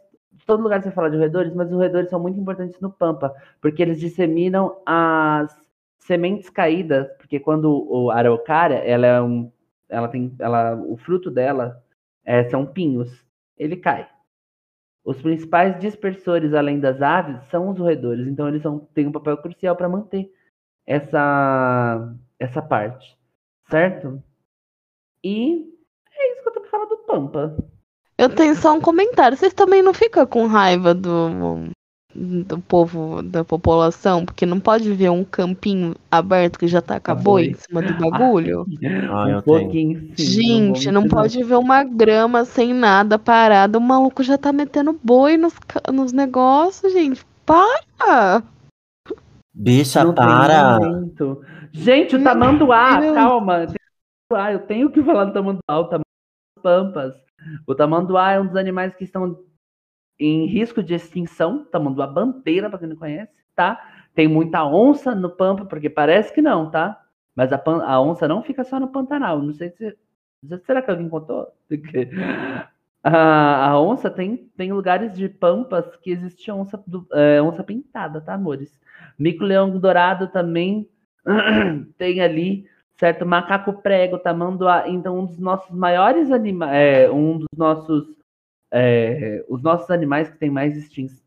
todo 0.49 0.63
lugar 0.63 0.83
você 0.83 0.91
fala 0.91 1.11
de 1.11 1.17
roedores, 1.17 1.55
mas 1.55 1.71
os 1.71 1.77
roedores 1.77 2.11
são 2.11 2.19
muito 2.19 2.41
importantes 2.41 2.81
no 2.81 2.91
Pampa, 2.91 3.35
porque 3.61 3.83
eles 3.83 4.01
disseminam 4.01 4.81
as 4.87 5.55
sementes 5.99 6.49
caídas, 6.49 7.07
porque 7.19 7.39
quando 7.39 7.87
o 7.87 8.11
a 8.11 8.17
araucária, 8.17 8.77
ela 8.77 9.07
é 9.07 9.21
um, 9.21 9.53
ela 9.89 10.09
tem, 10.09 10.35
ela, 10.39 10.75
o 10.75 10.97
fruto 10.97 11.31
dela 11.31 11.83
é, 12.25 12.45
são 12.49 12.65
pinhos, 12.65 13.25
ele 13.59 13.77
cai. 13.77 14.09
Os 15.09 15.23
principais 15.23 15.81
dispersores, 15.81 16.53
além 16.53 16.79
das 16.79 17.01
aves, 17.01 17.43
são 17.47 17.71
os 17.71 17.79
roedores, 17.79 18.29
então 18.29 18.47
eles 18.47 18.61
são, 18.61 18.81
têm 18.93 19.07
um 19.07 19.13
papel 19.13 19.39
crucial 19.39 19.75
para 19.75 19.89
manter 19.89 20.31
essa, 20.87 22.15
essa 22.39 22.61
parte, 22.61 23.17
certo? 23.71 24.23
E 25.25 25.67
é 26.13 26.33
isso 26.33 26.43
que 26.43 26.49
eu 26.51 26.53
tô 26.53 26.61
pra 26.61 26.71
falar 26.71 26.85
do 26.85 26.99
Pampa. 26.99 27.57
Eu 28.19 28.35
tenho 28.35 28.55
só 28.55 28.75
um 28.75 28.83
comentário. 28.83 29.35
Vocês 29.35 29.55
também 29.55 29.81
não 29.81 29.95
ficam 29.95 30.27
com 30.27 30.47
raiva 30.47 30.93
do, 30.93 31.31
do 32.19 32.59
povo, 32.59 33.23
da 33.23 33.45
população? 33.45 34.25
Porque 34.25 34.45
não 34.45 34.59
pode 34.59 34.93
ver 34.93 35.11
um 35.11 35.23
campinho 35.25 35.95
aberto 36.11 36.59
que 36.59 36.67
já 36.67 36.83
tá 36.83 36.97
acabou 36.97 37.39
em 37.39 37.55
cima 37.55 37.81
do 37.83 37.95
bagulho? 37.95 38.67
Ah, 39.11 39.39
um 39.39 39.43
pouquinho, 39.43 40.13
sim. 40.17 40.75
Gente, 40.75 40.91
não 40.91 41.09
pode 41.09 41.43
ver 41.43 41.57
uma 41.57 41.83
grama 41.85 42.45
sem 42.45 42.75
nada 42.75 43.19
parada. 43.19 43.79
O 43.79 43.81
maluco 43.81 44.23
já 44.23 44.37
tá 44.37 44.53
metendo 44.53 44.99
boi 45.03 45.37
nos, 45.37 45.55
nos 45.93 46.13
negócios, 46.13 46.93
gente. 46.93 47.25
Para! 47.47 48.43
Bicha, 49.55 50.05
Não 50.05 50.15
para! 50.15 50.79
Gente, 51.73 52.17
o 52.17 52.23
tamanduá, 52.23 53.01
Deus. 53.01 53.15
calma. 53.15 53.67
tamanduá, 54.29 54.53
Eu 54.53 54.61
tenho 54.61 54.91
que 54.91 55.03
falar 55.03 55.27
do 55.27 55.33
tamanduá, 55.33 55.61
o 55.69 55.85
tamanduá 55.85 56.05
das 56.57 56.63
pampas. 56.63 57.15
O 57.67 57.75
tamanduá 57.75 58.33
é 58.33 58.41
um 58.41 58.47
dos 58.47 58.57
animais 58.57 58.95
que 58.95 59.05
estão 59.05 59.39
em 60.19 60.47
risco 60.47 60.83
de 60.83 60.95
extinção. 60.95 61.65
Tamanduá 61.65 62.07
bandeira, 62.07 62.69
para 62.71 62.79
quem 62.79 62.89
não 62.89 62.97
conhece, 62.97 63.33
tá? 63.55 63.81
Tem 64.15 64.27
muita 64.29 64.65
onça 64.65 65.15
no 65.15 65.31
pampa, 65.31 65.65
porque 65.65 65.89
parece 65.91 66.33
que 66.33 66.43
não, 66.43 66.71
tá? 66.71 67.01
Mas 67.35 67.53
a, 67.53 67.63
a 67.87 68.01
onça 68.01 68.27
não 68.27 68.43
fica 68.43 68.65
só 68.65 68.81
no 68.81 68.89
Pantanal. 68.89 69.41
Não 69.43 69.53
sei 69.55 69.71
se. 69.71 69.97
Será 70.65 70.83
que 70.83 70.91
alguém 70.91 71.09
contou? 71.09 71.49
Porque 71.69 72.09
A, 73.03 73.71
a 73.71 73.81
onça 73.81 74.11
tem, 74.11 74.37
tem 74.57 74.73
lugares 74.73 75.17
de 75.17 75.29
pampas 75.29 75.97
que 75.97 76.11
existe 76.11 76.51
onça, 76.51 76.83
do- 76.87 77.07
é, 77.13 77.41
onça 77.41 77.63
pintada, 77.63 78.21
tá, 78.21 78.35
amores? 78.35 78.79
Mico-leão 79.19 79.79
dourado 79.79 80.29
também 80.29 80.89
tem 81.97 82.21
ali, 82.21 82.67
certo? 82.99 83.25
Macaco 83.25 83.73
prego, 83.83 84.19
tamanduá. 84.19 84.89
Então, 84.89 85.19
um 85.21 85.27
dos 85.27 85.39
nossos 85.39 85.71
maiores 85.75 86.31
animais, 86.33 87.11
um 87.11 87.39
dos 87.39 87.49
nossos, 87.57 88.05
é, 88.73 89.45
os 89.49 89.63
nossos 89.63 89.91
animais 89.91 90.29
que 90.29 90.39
tem 90.39 90.51
mais 90.51 90.77
extinção. 90.77 91.23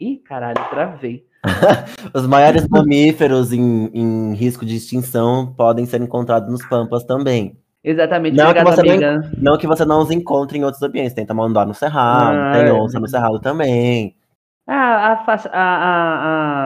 Ih, 0.00 0.18
caralho, 0.18 0.62
travei. 0.70 1.24
Os 2.12 2.26
maiores 2.26 2.66
mamíferos 2.68 3.52
em, 3.52 3.86
em 3.94 4.34
risco 4.34 4.66
de 4.66 4.76
extinção 4.76 5.54
podem 5.56 5.86
ser 5.86 6.02
encontrados 6.02 6.50
nos 6.50 6.66
pampas 6.66 7.04
também. 7.04 7.56
Exatamente, 7.82 8.36
Não, 8.36 8.52
que 8.52 8.64
você 8.64 8.82
não 8.82 8.90
amiga. 8.90 9.30
Não 9.38 9.56
que 9.56 9.66
você 9.66 9.84
não 9.84 10.02
os 10.02 10.10
encontre 10.10 10.58
em 10.58 10.64
outros 10.64 10.82
ambientes. 10.82 11.14
Tem 11.14 11.24
tamanduá 11.24 11.64
no 11.64 11.72
cerrado, 11.72 12.36
Ah, 12.36 12.52
tem 12.52 12.72
onça 12.72 12.98
no 12.98 13.08
cerrado 13.08 13.38
também. 13.38 14.16
Ah, 14.66 15.12
a 15.12 15.24
faixa, 15.24 15.48
a, 15.52 15.62
a, 15.62 16.65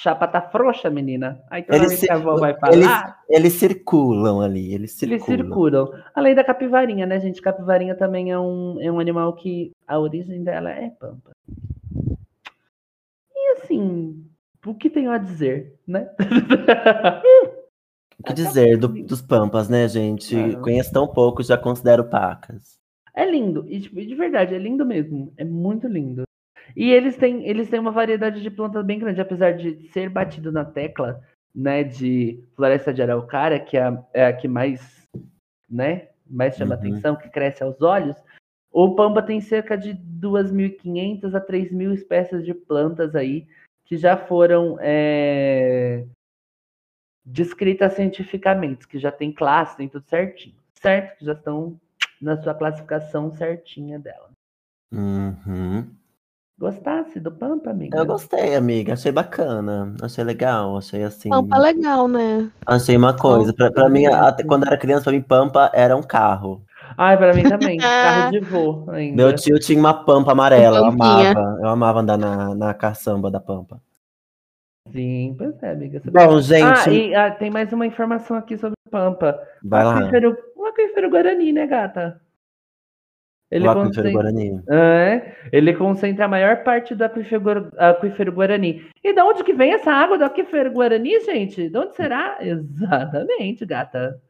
chapa 0.00 0.28
tá 0.28 0.40
frouxa, 0.40 0.88
menina. 0.88 1.42
Aí 1.50 1.62
toda 1.64 1.76
Eles, 1.78 1.88
vez 1.88 2.00
que 2.02 2.10
a 2.10 2.14
avó 2.14 2.36
vai 2.36 2.54
falar, 2.54 2.72
eles, 2.72 2.88
eles 3.28 3.52
circulam 3.54 4.40
ali, 4.40 4.72
eles 4.72 5.02
eles 5.02 5.24
circulam. 5.24 5.48
circulam. 5.88 6.02
Além 6.14 6.34
da 6.36 6.44
capivarinha, 6.44 7.04
né, 7.04 7.18
gente? 7.18 7.42
Capivarinha 7.42 7.96
também 7.96 8.30
é 8.30 8.38
um, 8.38 8.80
é 8.80 8.90
um 8.92 9.00
animal 9.00 9.32
que 9.34 9.72
a 9.86 9.98
origem 9.98 10.44
dela 10.44 10.70
é 10.70 10.90
pampa. 10.90 11.32
E 13.34 13.52
assim, 13.58 14.24
o 14.64 14.74
que 14.74 14.88
tenho 14.88 15.10
a 15.10 15.18
dizer, 15.18 15.74
né? 15.86 16.08
O 18.20 18.22
que 18.24 18.32
dizer 18.32 18.76
do- 18.76 18.88
dos 19.04 19.22
pampas, 19.22 19.68
né, 19.68 19.86
gente? 19.86 20.34
Ah. 20.36 20.58
Conheço 20.60 20.92
tão 20.92 21.06
pouco, 21.06 21.40
já 21.40 21.56
considero 21.56 22.02
pacas. 22.10 22.76
É 23.14 23.24
lindo, 23.24 23.64
e 23.68 23.80
tipo, 23.80 23.94
de 23.94 24.14
verdade, 24.16 24.56
é 24.56 24.58
lindo 24.58 24.84
mesmo. 24.84 25.32
É 25.36 25.44
muito 25.44 25.86
lindo. 25.86 26.24
E 26.76 26.90
eles 26.90 27.16
têm, 27.16 27.46
eles 27.46 27.68
têm 27.68 27.80
uma 27.80 27.90
variedade 27.90 28.40
de 28.40 28.50
plantas 28.50 28.84
bem 28.84 28.98
grande, 28.98 29.20
apesar 29.20 29.52
de 29.52 29.88
ser 29.88 30.08
batido 30.08 30.52
na 30.52 30.64
tecla, 30.64 31.20
né, 31.54 31.82
de 31.82 32.42
floresta 32.54 32.92
de 32.92 33.02
araucária, 33.02 33.58
que 33.58 33.76
é 33.76 33.82
a, 33.82 34.04
é 34.14 34.26
a 34.26 34.32
que 34.32 34.46
mais, 34.46 35.02
né, 35.68 36.08
mais 36.26 36.56
chama 36.56 36.74
Uhum. 36.74 36.80
atenção, 36.80 37.16
que 37.16 37.28
cresce 37.28 37.62
aos 37.62 37.80
olhos. 37.82 38.16
O 38.70 38.94
Pampa 38.94 39.22
tem 39.22 39.40
cerca 39.40 39.76
de 39.76 39.94
2.500 39.94 41.34
a 41.34 41.40
3.000 41.40 41.92
espécies 41.92 42.44
de 42.44 42.52
plantas 42.52 43.14
aí 43.14 43.46
que 43.84 43.96
já 43.96 44.16
foram 44.16 44.76
é, 44.80 46.04
descritas 47.24 47.94
cientificamente, 47.94 48.86
que 48.86 48.98
já 48.98 49.10
tem 49.10 49.32
classe, 49.32 49.76
tem 49.76 49.88
tudo 49.88 50.06
certinho, 50.06 50.56
certo? 50.74 51.18
Que 51.18 51.24
já 51.24 51.32
estão 51.32 51.80
na 52.20 52.36
sua 52.40 52.54
classificação 52.54 53.30
certinha 53.30 53.98
dela. 53.98 54.30
Uhum. 54.92 55.88
Gostasse 56.58 57.20
do 57.20 57.30
Pampa, 57.30 57.70
amiga? 57.70 57.96
Eu 57.96 58.04
gostei, 58.04 58.56
amiga. 58.56 58.94
Achei 58.94 59.12
bacana. 59.12 59.94
Achei 60.02 60.24
legal. 60.24 60.76
Achei 60.76 61.04
assim. 61.04 61.28
Pampa 61.28 61.56
é 61.56 61.60
legal, 61.60 62.08
né? 62.08 62.50
Achei 62.66 62.96
uma 62.96 63.16
coisa. 63.16 63.52
Pra, 63.54 63.70
pra 63.70 63.88
mim, 63.88 64.06
até 64.06 64.42
quando 64.42 64.66
era 64.66 64.76
criança, 64.76 65.04
pra 65.04 65.12
mim, 65.12 65.22
Pampa 65.22 65.70
era 65.72 65.96
um 65.96 66.02
carro. 66.02 66.62
Ai, 66.96 67.16
pra 67.16 67.32
mim 67.32 67.44
também. 67.44 67.78
Carro 67.78 68.32
de 68.32 68.40
voo 68.40 68.90
ainda. 68.90 69.14
Meu 69.16 69.32
tio 69.36 69.58
tinha 69.60 69.78
uma 69.78 69.94
Pampa 69.94 70.32
amarela. 70.32 70.78
Eu 70.78 70.84
amava. 70.86 71.58
Eu 71.62 71.68
amava 71.68 72.00
andar 72.00 72.18
na, 72.18 72.54
na 72.56 72.74
caçamba 72.74 73.30
da 73.30 73.38
Pampa. 73.38 73.80
Sim, 74.90 75.36
pois 75.38 75.62
é, 75.62 75.72
amiga. 75.72 76.00
Você- 76.00 76.10
Bom, 76.10 76.40
gente, 76.40 76.88
Ah, 76.88 76.90
e 76.92 77.14
ah, 77.14 77.30
tem 77.30 77.50
mais 77.50 77.72
uma 77.72 77.86
informação 77.86 78.36
aqui 78.36 78.56
sobre 78.56 78.74
Pampa. 78.90 79.38
vai 79.62 79.84
o 79.84 79.86
lá. 79.86 79.98
aquífero, 79.98 80.36
o 80.56 80.64
aquífero 80.66 81.10
Guarani, 81.10 81.52
né, 81.52 81.66
gata? 81.66 82.20
Ele 83.50 83.66
o 83.66 83.72
concentra- 83.74 84.12
Guarani. 84.12 84.62
É, 84.68 85.32
ele 85.50 85.74
concentra 85.74 86.26
a 86.26 86.28
maior 86.28 86.62
parte 86.64 86.94
do 86.94 87.02
aquífero, 87.02 87.70
aquífero 87.78 88.30
Guarani. 88.32 88.86
E 89.02 89.14
de 89.14 89.20
onde 89.22 89.42
que 89.42 89.54
vem 89.54 89.72
essa 89.72 89.90
água 89.90 90.18
do 90.18 90.24
aquífero 90.24 90.70
Guarani, 90.70 91.18
gente? 91.20 91.68
De 91.70 91.78
onde 91.78 91.96
será? 91.96 92.36
Exatamente, 92.44 93.64
gata. 93.64 94.20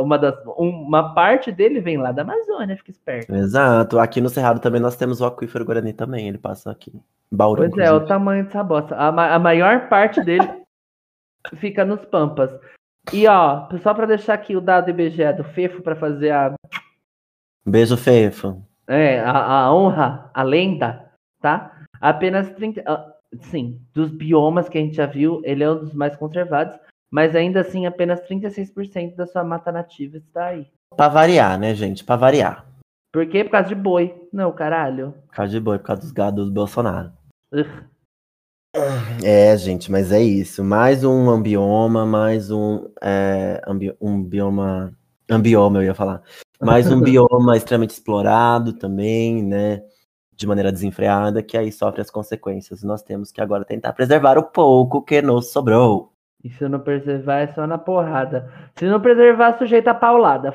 Uma, 0.00 0.18
das, 0.18 0.34
uma 0.56 1.12
parte 1.14 1.52
dele 1.52 1.78
vem 1.78 1.98
lá 1.98 2.10
da 2.10 2.22
Amazônia, 2.22 2.74
fica 2.78 2.90
esperto. 2.90 3.34
Exato. 3.34 3.98
Aqui 3.98 4.18
no 4.18 4.30
Cerrado 4.30 4.60
também 4.60 4.80
nós 4.80 4.96
temos 4.96 5.20
o 5.20 5.26
aquífero 5.26 5.64
Guarani 5.66 5.92
também. 5.92 6.26
Ele 6.26 6.38
passa 6.38 6.70
aqui. 6.70 6.90
Bauru, 7.30 7.58
Pois 7.68 7.72
é, 7.72 7.82
o 7.82 7.96
inclusive. 7.96 8.08
tamanho 8.08 8.44
dessa 8.44 8.64
bosta. 8.64 8.96
A, 8.96 9.12
ma- 9.12 9.30
a 9.34 9.38
maior 9.38 9.90
parte 9.90 10.22
dele 10.22 10.48
fica 11.56 11.84
nos 11.84 12.02
Pampas. 12.06 12.50
E 13.12 13.26
ó, 13.26 13.68
só 13.82 13.92
pra 13.92 14.06
deixar 14.06 14.32
aqui 14.34 14.56
o 14.56 14.60
dado 14.62 14.88
IBGE 14.88 15.34
do 15.34 15.44
FEFO 15.44 15.82
pra 15.82 15.94
fazer 15.94 16.30
a, 16.30 16.54
Beijo, 17.68 17.96
Fefo. 17.96 18.62
é, 18.86 19.20
a, 19.20 19.64
a 19.64 19.74
honra, 19.74 20.30
a 20.32 20.42
lenda, 20.42 21.10
tá? 21.40 21.76
Apenas 22.00 22.50
30. 22.50 22.82
ah, 22.86 23.14
Sim, 23.42 23.80
dos 23.92 24.10
biomas 24.10 24.68
que 24.70 24.78
a 24.78 24.80
gente 24.80 24.96
já 24.96 25.04
viu, 25.04 25.42
ele 25.44 25.62
é 25.62 25.70
um 25.70 25.78
dos 25.80 25.92
mais 25.92 26.16
conservados, 26.16 26.78
mas 27.10 27.36
ainda 27.36 27.60
assim 27.60 27.84
apenas 27.84 28.20
36% 28.22 29.14
da 29.16 29.26
sua 29.26 29.44
mata 29.44 29.70
nativa 29.70 30.16
está 30.16 30.46
aí. 30.46 30.66
Pra 30.96 31.08
variar, 31.08 31.58
né, 31.58 31.74
gente? 31.74 32.02
Pra 32.02 32.16
variar. 32.16 32.64
Por 33.12 33.26
quê? 33.28 33.44
Por 33.44 33.50
causa 33.50 33.68
de 33.68 33.74
boi. 33.74 34.14
Não, 34.32 34.50
caralho. 34.52 35.12
Por 35.28 35.34
causa 35.34 35.52
de 35.52 35.60
boi, 35.60 35.78
por 35.78 35.84
causa 35.84 36.00
dos 36.02 36.10
gados 36.12 36.46
do 36.46 36.52
Bolsonaro. 36.52 37.12
Ugh. 37.52 37.84
É, 39.24 39.56
gente, 39.56 39.90
mas 39.90 40.10
é 40.12 40.22
isso. 40.22 40.62
Mais 40.64 41.04
um 41.04 41.28
ambioma, 41.30 42.06
mais 42.06 42.50
um, 42.50 42.88
é, 43.02 43.60
ambi- 43.66 43.94
um 44.00 44.22
bioma. 44.22 44.94
Ambioma, 45.30 45.78
eu 45.80 45.84
ia 45.84 45.94
falar. 45.94 46.22
Mais 46.60 46.90
um 46.90 47.00
bioma 47.02 47.56
extremamente 47.56 47.90
explorado 47.90 48.72
também, 48.72 49.42
né? 49.42 49.82
De 50.34 50.46
maneira 50.46 50.72
desenfreada, 50.72 51.42
que 51.42 51.56
aí 51.56 51.72
sofre 51.72 52.00
as 52.00 52.10
consequências. 52.10 52.82
Nós 52.82 53.02
temos 53.02 53.32
que 53.32 53.40
agora 53.40 53.64
tentar 53.64 53.92
preservar 53.92 54.38
o 54.38 54.44
pouco 54.44 55.02
que 55.02 55.20
nos 55.20 55.50
sobrou. 55.52 56.12
E 56.42 56.50
se 56.50 56.68
não 56.68 56.78
preservar, 56.78 57.40
é 57.40 57.52
só 57.52 57.66
na 57.66 57.78
porrada. 57.78 58.52
Se 58.76 58.86
não 58.86 59.00
preservar, 59.00 59.58
sujeita 59.58 59.90
a 59.90 59.94
paulada. 59.94 60.54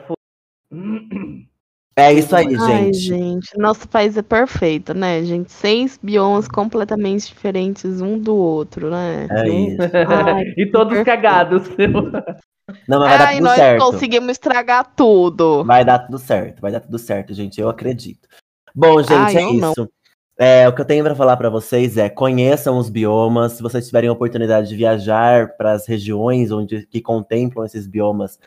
É 1.95 2.11
isso 2.11 2.35
aí, 2.35 2.55
Ai, 2.59 2.91
gente. 2.91 2.97
gente, 2.97 3.57
nosso 3.57 3.87
país 3.87 4.17
é 4.17 4.23
perfeito, 4.23 4.95
né, 4.95 5.23
gente? 5.23 5.51
Seis 5.51 5.99
biomas 6.01 6.47
completamente 6.47 7.27
diferentes 7.27 8.01
um 8.01 8.17
do 8.17 8.35
outro, 8.35 8.89
né? 8.89 9.27
É 9.29 9.47
isso. 9.47 9.81
Ai, 10.07 10.43
e 10.57 10.71
todos 10.71 10.95
perfeito. 10.95 11.05
cagados. 11.05 11.69
Não, 12.87 12.99
mas 12.99 13.09
vai 13.09 13.17
dar 13.17 13.27
Ai, 13.27 13.33
tudo 13.35 13.43
nós 13.43 13.55
certo. 13.57 13.79
conseguimos 13.91 14.31
estragar 14.31 14.95
tudo. 14.95 15.63
Vai 15.65 15.83
dar 15.83 15.99
tudo 15.99 16.17
certo, 16.17 16.61
vai 16.61 16.71
dar 16.71 16.79
tudo 16.79 16.97
certo, 16.97 17.33
gente. 17.33 17.59
Eu 17.59 17.69
acredito. 17.69 18.27
Bom, 18.73 18.99
gente, 19.01 19.37
Ah, 19.37 19.41
é 19.41 19.41
não. 19.53 19.71
isso. 19.71 19.89
É, 20.37 20.67
o 20.67 20.73
que 20.73 20.81
eu 20.81 20.85
tenho 20.85 21.03
para 21.03 21.15
falar 21.15 21.37
para 21.37 21.49
vocês 21.49 21.95
é 21.97 22.09
conheçam 22.09 22.77
os 22.77 22.89
biomas. 22.89 23.53
Se 23.53 23.61
vocês 23.61 23.85
tiverem 23.85 24.09
a 24.09 24.13
oportunidade 24.13 24.67
de 24.69 24.75
viajar 24.75 25.55
para 25.57 25.73
as 25.73 25.85
regiões 25.85 26.51
onde 26.51 26.87
que 26.87 27.01
contemplam 27.01 27.65
esses 27.65 27.85
biomas, 27.85 28.39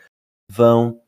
vão. 0.51 0.99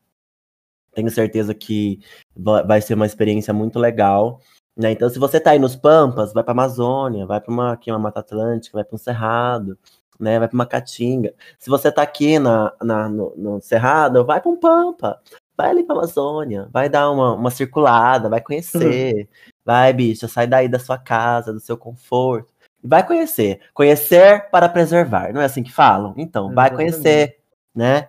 Tenho 0.94 1.10
certeza 1.10 1.54
que 1.54 2.00
va- 2.34 2.62
vai 2.62 2.80
ser 2.80 2.94
uma 2.94 3.06
experiência 3.06 3.52
muito 3.52 3.78
legal. 3.78 4.40
né? 4.76 4.92
Então, 4.92 5.10
se 5.10 5.18
você 5.18 5.38
tá 5.38 5.50
aí 5.50 5.58
nos 5.58 5.76
Pampas, 5.76 6.32
vai 6.32 6.42
para 6.42 6.52
Amazônia, 6.52 7.26
vai 7.26 7.40
para 7.40 7.52
uma, 7.52 7.72
aqui 7.72 7.90
uma 7.90 7.98
Mata 7.98 8.20
Atlântica, 8.20 8.78
vai 8.78 8.84
para 8.84 8.94
um 8.94 8.98
Cerrado, 8.98 9.76
né? 10.20 10.38
Vai 10.38 10.48
para 10.48 10.54
uma 10.54 10.66
Caatinga. 10.66 11.34
Se 11.58 11.70
você 11.70 11.90
tá 11.90 12.02
aqui 12.02 12.38
na, 12.38 12.72
na- 12.82 13.08
no, 13.08 13.34
no 13.36 13.60
Cerrado, 13.62 14.24
vai 14.24 14.40
para 14.40 14.50
um 14.50 14.56
Pampa. 14.56 15.20
Vai 15.56 15.70
ali 15.70 15.84
pra 15.84 15.94
Amazônia, 15.94 16.68
vai 16.72 16.88
dar 16.88 17.10
uma, 17.10 17.34
uma 17.34 17.50
circulada, 17.50 18.28
vai 18.30 18.40
conhecer. 18.40 19.28
Vai, 19.64 19.92
bicha, 19.92 20.26
sai 20.26 20.46
daí 20.46 20.68
da 20.68 20.78
sua 20.78 20.96
casa, 20.98 21.52
do 21.52 21.60
seu 21.60 21.76
conforto. 21.76 22.52
E 22.82 22.88
Vai 22.88 23.06
conhecer. 23.06 23.60
Conhecer 23.74 24.48
para 24.50 24.68
preservar, 24.70 25.32
não 25.34 25.40
é 25.40 25.44
assim 25.44 25.62
que 25.62 25.70
falam? 25.72 26.14
Então, 26.16 26.54
vai 26.54 26.70
conhecer, 26.76 27.38
né? 27.74 28.08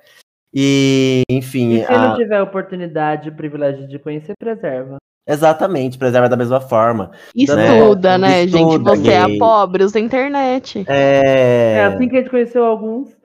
E, 0.54 1.24
enfim, 1.30 1.74
E 1.76 1.86
se 1.86 1.92
a- 1.92 2.10
não 2.10 2.16
tiver 2.18 2.42
oportunidade 2.42 3.30
e 3.30 3.32
privilégio 3.32 3.88
de 3.88 3.98
conhecer, 3.98 4.34
preserva. 4.38 4.98
exatamente, 5.28 5.98
preserva 5.98 6.28
da 6.28 6.36
mesma 6.36 6.60
forma. 6.60 7.12
Estuda, 7.34 8.18
né, 8.18 8.46
gente? 8.48 8.62
Estuda, 8.62 8.96
Você 8.96 9.12
é 9.12 9.38
pobre, 9.38 9.84
usa 9.84 9.98
a 9.98 10.02
internet. 10.02 10.84
É, 10.88 11.74
É, 11.78 11.84
assim 11.86 12.10
que 12.10 12.18
a 12.18 12.20
gente 12.20 12.30
conheceu 12.30 12.66
alguns. 12.66 13.16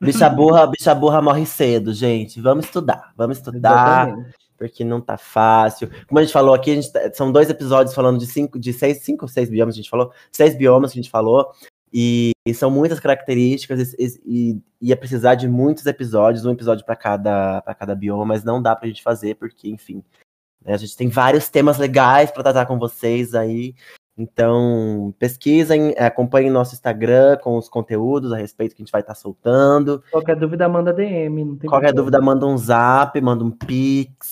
bicha 0.00 0.28
burra, 0.28 0.66
bicha 0.66 0.94
burra 0.94 1.20
morre 1.20 1.44
cedo, 1.46 1.92
gente. 1.92 2.40
Vamos 2.40 2.66
estudar, 2.66 3.12
vamos 3.16 3.38
estudar. 3.38 4.06
Exatamente. 4.08 4.34
porque 4.58 4.82
não 4.84 5.02
tá 5.02 5.18
fácil. 5.18 5.90
Como 6.08 6.18
a 6.18 6.22
gente 6.22 6.32
falou 6.32 6.54
aqui, 6.54 6.70
a 6.70 6.74
gente 6.76 6.90
tá- 6.90 7.12
são 7.12 7.30
dois 7.30 7.50
episódios 7.50 7.94
falando 7.94 8.18
de 8.18 8.24
cinco, 8.26 8.58
de 8.58 8.72
seis, 8.72 9.04
cinco 9.04 9.26
ou 9.26 9.28
seis 9.28 9.50
biomas, 9.50 9.74
a 9.74 9.76
gente 9.76 9.90
falou, 9.90 10.10
seis 10.32 10.56
biomas 10.56 10.92
que 10.94 10.98
a 10.98 11.02
gente 11.02 11.10
falou, 11.10 11.50
e, 11.92 12.32
e 12.44 12.52
são 12.54 12.70
muitas 12.70 13.00
características, 13.00 13.94
e, 13.94 14.20
e 14.26 14.62
ia 14.80 14.96
precisar 14.96 15.34
de 15.34 15.48
muitos 15.48 15.86
episódios, 15.86 16.44
um 16.44 16.52
episódio 16.52 16.84
para 16.84 16.96
cada, 16.96 17.62
pra 17.62 17.74
cada 17.74 17.94
bioma, 17.94 18.24
mas 18.24 18.44
não 18.44 18.60
dá 18.60 18.74
pra 18.74 18.88
gente 18.88 19.02
fazer, 19.02 19.36
porque, 19.36 19.68
enfim, 19.68 20.02
né, 20.64 20.74
a 20.74 20.76
gente 20.76 20.96
tem 20.96 21.08
vários 21.08 21.48
temas 21.48 21.78
legais 21.78 22.30
para 22.30 22.42
tratar 22.42 22.66
com 22.66 22.78
vocês 22.78 23.34
aí. 23.34 23.74
Então, 24.18 25.14
pesquisem, 25.18 25.94
acompanhem 25.98 26.50
nosso 26.50 26.74
Instagram 26.74 27.36
com 27.36 27.58
os 27.58 27.68
conteúdos 27.68 28.32
a 28.32 28.38
respeito 28.38 28.74
que 28.74 28.80
a 28.80 28.84
gente 28.84 28.92
vai 28.92 29.02
estar 29.02 29.14
soltando. 29.14 30.02
Qualquer 30.10 30.36
dúvida, 30.36 30.66
manda 30.68 30.92
DM. 30.92 31.58
Qualquer 31.58 31.68
problema. 31.68 31.92
dúvida, 31.92 32.20
manda 32.20 32.46
um 32.46 32.56
zap, 32.56 33.20
manda 33.20 33.44
um 33.44 33.50
pix. 33.50 34.30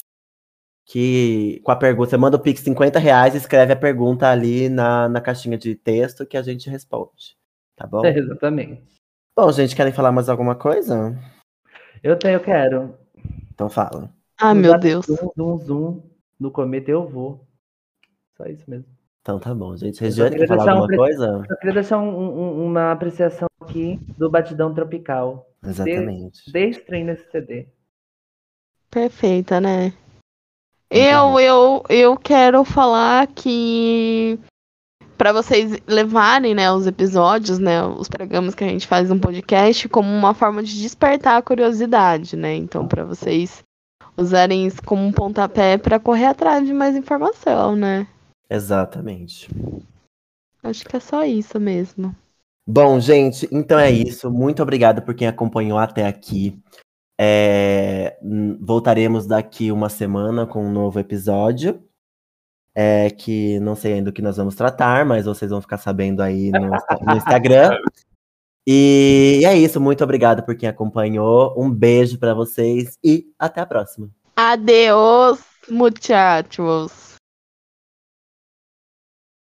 Que 0.86 1.60
com 1.64 1.70
a 1.70 1.76
pergunta, 1.76 2.10
você 2.10 2.16
manda 2.16 2.36
o 2.36 2.40
pix 2.40 2.60
50 2.62 2.98
reais 2.98 3.34
e 3.34 3.38
escreve 3.38 3.72
a 3.72 3.76
pergunta 3.76 4.28
ali 4.28 4.68
na, 4.68 5.08
na 5.08 5.20
caixinha 5.20 5.56
de 5.56 5.74
texto 5.74 6.26
que 6.26 6.36
a 6.36 6.42
gente 6.42 6.68
responde. 6.68 7.36
Tá 7.76 7.86
bom? 7.86 8.04
É, 8.04 8.10
exatamente. 8.16 8.82
Bom, 9.36 9.50
gente, 9.50 9.74
querem 9.74 9.92
falar 9.92 10.12
mais 10.12 10.28
alguma 10.28 10.54
coisa? 10.54 11.18
Eu 12.02 12.18
tenho, 12.18 12.34
eu 12.34 12.40
quero. 12.42 12.96
Então 13.52 13.68
fala. 13.68 14.12
Ah, 14.38 14.54
meu 14.54 14.78
Deus. 14.78 15.06
Zoom, 15.06 15.30
zoom, 15.36 15.58
zoom. 15.58 16.02
No 16.38 16.50
cometa 16.50 16.90
eu 16.90 17.06
vou. 17.06 17.46
Só 18.36 18.46
isso 18.46 18.68
mesmo. 18.68 18.86
Então 19.22 19.38
tá 19.38 19.54
bom, 19.54 19.76
gente. 19.76 20.00
Regiane, 20.00 20.36
quer 20.36 20.46
falar 20.46 20.64
um 20.66 20.68
alguma 20.70 20.86
pre- 20.86 20.96
coisa? 20.96 21.42
Eu 21.48 21.56
queria 21.56 21.72
deixar 21.74 21.98
um- 21.98 22.08
um- 22.14 22.66
uma 22.66 22.92
apreciação 22.92 23.48
aqui 23.62 23.98
do 24.18 24.30
Batidão 24.30 24.74
Tropical. 24.74 25.48
Exatamente. 25.64 26.52
Dê 26.52 26.68
stream 26.68 27.06
nesse 27.06 27.30
CD. 27.30 27.68
Perfeita, 28.90 29.60
né? 29.60 29.84
Muito 29.84 29.94
Eu, 30.90 31.40
eu, 31.40 31.82
eu 31.88 32.16
quero 32.16 32.62
falar 32.64 33.26
que 33.28 34.38
para 35.16 35.32
vocês 35.32 35.78
levarem, 35.86 36.54
né, 36.54 36.70
os 36.72 36.86
episódios, 36.86 37.58
né, 37.58 37.84
os 37.84 38.08
programas 38.08 38.54
que 38.54 38.64
a 38.64 38.68
gente 38.68 38.86
faz 38.86 39.08
no 39.08 39.18
podcast 39.18 39.88
como 39.88 40.08
uma 40.08 40.34
forma 40.34 40.62
de 40.62 40.80
despertar 40.80 41.36
a 41.36 41.42
curiosidade, 41.42 42.36
né? 42.36 42.54
Então, 42.56 42.86
para 42.86 43.04
vocês 43.04 43.62
usarem 44.16 44.66
isso 44.66 44.82
como 44.82 45.04
um 45.04 45.12
pontapé 45.12 45.76
para 45.78 45.98
correr 45.98 46.26
atrás 46.26 46.66
de 46.66 46.72
mais 46.72 46.96
informação, 46.96 47.74
né? 47.74 48.06
Exatamente. 48.48 49.48
Acho 50.62 50.84
que 50.84 50.96
é 50.96 51.00
só 51.00 51.24
isso 51.24 51.58
mesmo. 51.60 52.14
Bom, 52.66 52.98
gente, 52.98 53.46
então 53.52 53.78
é 53.78 53.90
isso. 53.90 54.30
Muito 54.30 54.62
obrigado 54.62 55.02
por 55.02 55.14
quem 55.14 55.28
acompanhou 55.28 55.78
até 55.78 56.06
aqui. 56.06 56.58
É, 57.20 58.16
voltaremos 58.60 59.26
daqui 59.26 59.70
uma 59.70 59.88
semana 59.88 60.46
com 60.46 60.64
um 60.66 60.72
novo 60.72 60.98
episódio. 60.98 61.82
É, 62.76 63.08
que 63.10 63.60
não 63.60 63.76
sei 63.76 63.94
ainda 63.94 64.10
o 64.10 64.12
que 64.12 64.22
nós 64.22 64.36
vamos 64.36 64.56
tratar, 64.56 65.04
mas 65.04 65.26
vocês 65.26 65.50
vão 65.50 65.60
ficar 65.60 65.78
sabendo 65.78 66.20
aí 66.20 66.50
no, 66.50 66.70
no 66.70 67.16
Instagram. 67.16 67.70
E 68.66 69.42
é 69.44 69.54
isso, 69.58 69.78
muito 69.78 70.02
obrigado 70.02 70.42
por 70.42 70.56
quem 70.56 70.66
acompanhou. 70.66 71.54
Um 71.54 71.70
beijo 71.70 72.18
para 72.18 72.32
vocês 72.32 72.98
e 73.04 73.26
até 73.38 73.60
a 73.60 73.66
próxima. 73.66 74.08
Adeus, 74.34 75.38
muchachos. 75.68 77.13